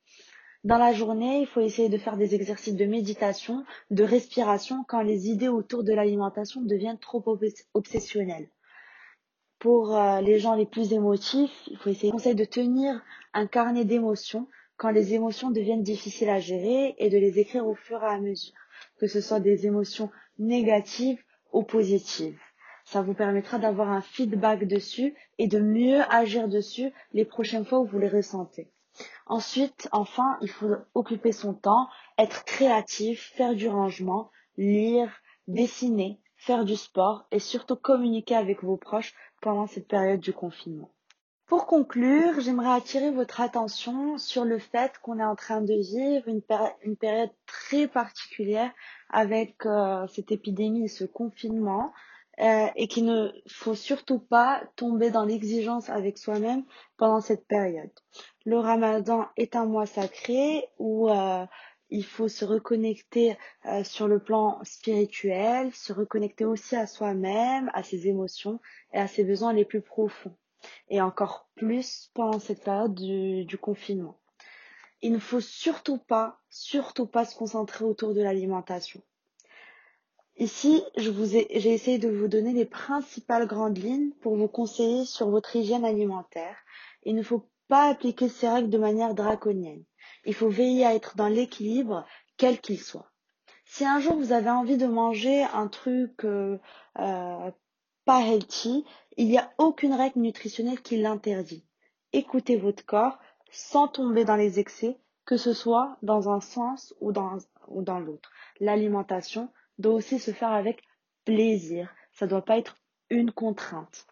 Dans 0.64 0.78
la 0.78 0.92
journée, 0.92 1.40
il 1.42 1.46
faut 1.46 1.60
essayer 1.60 1.88
de 1.88 1.98
faire 1.98 2.16
des 2.16 2.34
exercices 2.34 2.74
de 2.74 2.84
méditation, 2.84 3.64
de 3.92 4.02
respiration 4.02 4.84
quand 4.88 5.02
les 5.02 5.28
idées 5.28 5.46
autour 5.46 5.84
de 5.84 5.92
l'alimentation 5.92 6.62
deviennent 6.62 6.98
trop 6.98 7.24
obsessionnelles. 7.74 8.48
Pour 9.60 9.96
euh, 9.96 10.20
les 10.20 10.40
gens 10.40 10.56
les 10.56 10.66
plus 10.66 10.92
émotifs, 10.92 11.52
il 11.68 11.76
faut 11.78 11.90
essayer 11.90 12.34
de 12.34 12.44
tenir 12.44 13.00
un 13.34 13.46
carnet 13.46 13.84
d'émotions 13.84 14.48
quand 14.76 14.90
les 14.90 15.14
émotions 15.14 15.52
deviennent 15.52 15.84
difficiles 15.84 16.28
à 16.28 16.40
gérer 16.40 16.96
et 16.98 17.08
de 17.08 17.18
les 17.18 17.38
écrire 17.38 17.66
au 17.66 17.76
fur 17.76 18.02
et 18.02 18.06
à 18.06 18.18
mesure, 18.18 18.54
que 18.98 19.06
ce 19.06 19.20
soit 19.20 19.40
des 19.40 19.66
émotions 19.66 20.10
négatives 20.40 21.22
ou 21.52 21.62
positives. 21.62 22.40
Ça 22.84 23.00
vous 23.00 23.14
permettra 23.14 23.58
d'avoir 23.58 23.90
un 23.90 24.00
feedback 24.00 24.66
dessus 24.66 25.14
et 25.38 25.46
de 25.46 25.60
mieux 25.60 26.00
agir 26.10 26.48
dessus 26.48 26.90
les 27.12 27.24
prochaines 27.24 27.64
fois 27.64 27.78
où 27.78 27.86
vous 27.86 27.98
les 28.00 28.08
ressentez. 28.08 28.72
Ensuite, 29.28 29.88
enfin, 29.92 30.38
il 30.40 30.48
faut 30.48 30.74
occuper 30.94 31.32
son 31.32 31.54
temps, 31.54 31.88
être 32.16 32.44
créatif, 32.44 33.32
faire 33.34 33.54
du 33.54 33.68
rangement, 33.68 34.30
lire, 34.56 35.12
dessiner, 35.46 36.20
faire 36.36 36.64
du 36.64 36.76
sport 36.76 37.26
et 37.30 37.38
surtout 37.38 37.76
communiquer 37.76 38.36
avec 38.36 38.62
vos 38.62 38.76
proches 38.76 39.14
pendant 39.42 39.66
cette 39.66 39.86
période 39.86 40.20
du 40.20 40.32
confinement. 40.32 40.90
Pour 41.46 41.66
conclure, 41.66 42.40
j'aimerais 42.40 42.74
attirer 42.74 43.10
votre 43.10 43.40
attention 43.40 44.18
sur 44.18 44.44
le 44.44 44.58
fait 44.58 44.92
qu'on 45.02 45.18
est 45.18 45.24
en 45.24 45.36
train 45.36 45.62
de 45.62 45.72
vivre 45.72 46.28
une, 46.28 46.96
période 46.96 47.30
très 47.46 47.88
particulière 47.88 48.70
avec 49.08 49.64
euh, 49.64 50.06
cette 50.08 50.30
épidémie 50.30 50.84
et 50.84 50.88
ce 50.88 51.04
confinement 51.04 51.92
euh, 52.40 52.66
et 52.76 52.86
qu'il 52.86 53.06
ne 53.06 53.30
faut 53.48 53.74
surtout 53.74 54.18
pas 54.18 54.62
tomber 54.76 55.10
dans 55.10 55.24
l'exigence 55.24 55.88
avec 55.88 56.18
soi-même 56.18 56.64
pendant 56.98 57.22
cette 57.22 57.46
période. 57.48 57.90
Le 58.48 58.58
ramadan 58.58 59.26
est 59.36 59.56
un 59.56 59.66
mois 59.66 59.84
sacré 59.84 60.66
où 60.78 61.10
euh, 61.10 61.44
il 61.90 62.02
faut 62.02 62.28
se 62.28 62.46
reconnecter 62.46 63.36
sur 63.84 64.08
le 64.08 64.20
plan 64.20 64.58
spirituel, 64.64 65.70
se 65.74 65.92
reconnecter 65.92 66.46
aussi 66.46 66.74
à 66.74 66.86
soi-même, 66.86 67.70
à 67.74 67.82
ses 67.82 68.08
émotions 68.08 68.58
et 68.94 69.00
à 69.00 69.06
ses 69.06 69.22
besoins 69.22 69.52
les 69.52 69.66
plus 69.66 69.82
profonds 69.82 70.34
et 70.88 71.02
encore 71.02 71.50
plus 71.56 72.10
pendant 72.14 72.38
cette 72.38 72.64
période 72.64 72.94
du, 72.94 73.58
confinement. 73.58 74.18
Il 75.02 75.12
ne 75.12 75.18
faut 75.18 75.42
surtout 75.42 75.98
pas, 75.98 76.40
surtout 76.48 77.06
pas 77.06 77.26
se 77.26 77.36
concentrer 77.36 77.84
autour 77.84 78.14
de 78.14 78.22
l'alimentation. 78.22 79.02
Ici, 80.38 80.82
je 80.96 81.10
vous 81.10 81.36
ai, 81.36 81.48
j'ai 81.50 81.74
essayé 81.74 81.98
de 81.98 82.08
vous 82.08 82.28
donner 82.28 82.54
les 82.54 82.64
principales 82.64 83.46
grandes 83.46 83.76
lignes 83.76 84.12
pour 84.22 84.36
vous 84.36 84.48
conseiller 84.48 85.04
sur 85.04 85.28
votre 85.28 85.54
hygiène 85.54 85.84
alimentaire. 85.84 86.56
Il 87.02 87.14
ne 87.14 87.22
faut 87.22 87.44
pas 87.68 87.88
appliquer 87.88 88.28
ces 88.28 88.48
règles 88.48 88.70
de 88.70 88.78
manière 88.78 89.14
draconienne. 89.14 89.84
Il 90.24 90.34
faut 90.34 90.48
veiller 90.48 90.84
à 90.84 90.94
être 90.94 91.16
dans 91.16 91.28
l'équilibre, 91.28 92.04
quel 92.36 92.60
qu'il 92.60 92.80
soit. 92.80 93.10
Si 93.64 93.84
un 93.84 94.00
jour 94.00 94.16
vous 94.16 94.32
avez 94.32 94.50
envie 94.50 94.78
de 94.78 94.86
manger 94.86 95.44
un 95.44 95.68
truc 95.68 96.24
euh, 96.24 96.58
euh, 96.98 97.50
pas 98.06 98.20
healthy, 98.22 98.84
il 99.18 99.28
n'y 99.28 99.38
a 99.38 99.52
aucune 99.58 99.92
règle 99.92 100.20
nutritionnelle 100.20 100.80
qui 100.80 100.96
l'interdit. 100.96 101.66
Écoutez 102.14 102.56
votre 102.56 102.84
corps 102.86 103.18
sans 103.50 103.88
tomber 103.88 104.24
dans 104.24 104.36
les 104.36 104.58
excès, 104.58 104.98
que 105.26 105.36
ce 105.36 105.52
soit 105.52 105.98
dans 106.02 106.30
un 106.30 106.40
sens 106.40 106.94
ou 107.00 107.12
dans, 107.12 107.36
ou 107.66 107.82
dans 107.82 108.00
l'autre. 108.00 108.32
L'alimentation 108.60 109.52
doit 109.78 109.94
aussi 109.94 110.18
se 110.18 110.30
faire 110.30 110.52
avec 110.52 110.82
plaisir. 111.26 111.94
Ça 112.12 112.24
ne 112.24 112.30
doit 112.30 112.44
pas 112.44 112.56
être 112.56 112.76
une 113.10 113.30
contrainte. 113.30 114.06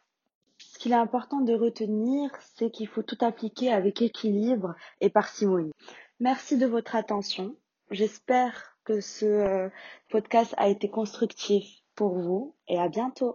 Ce 0.77 0.79
qu'il 0.79 0.93
est 0.93 0.97
important 0.97 1.41
de 1.41 1.55
retenir, 1.55 2.31
c'est 2.55 2.71
qu'il 2.71 2.87
faut 2.87 3.03
tout 3.03 3.17
appliquer 3.23 3.73
avec 3.73 4.03
équilibre 4.03 4.75
et 5.01 5.09
parcimonie. 5.09 5.73
Merci 6.21 6.59
de 6.59 6.67
votre 6.67 6.97
attention. 6.97 7.57
J'espère 7.91 8.77
que 8.85 9.01
ce 9.01 9.25
euh, 9.25 9.69
podcast 10.11 10.53
a 10.59 10.69
été 10.69 10.91
constructif 10.91 11.67
pour 11.95 12.19
vous 12.19 12.55
et 12.69 12.79
à 12.79 12.91
bientôt. 12.91 13.35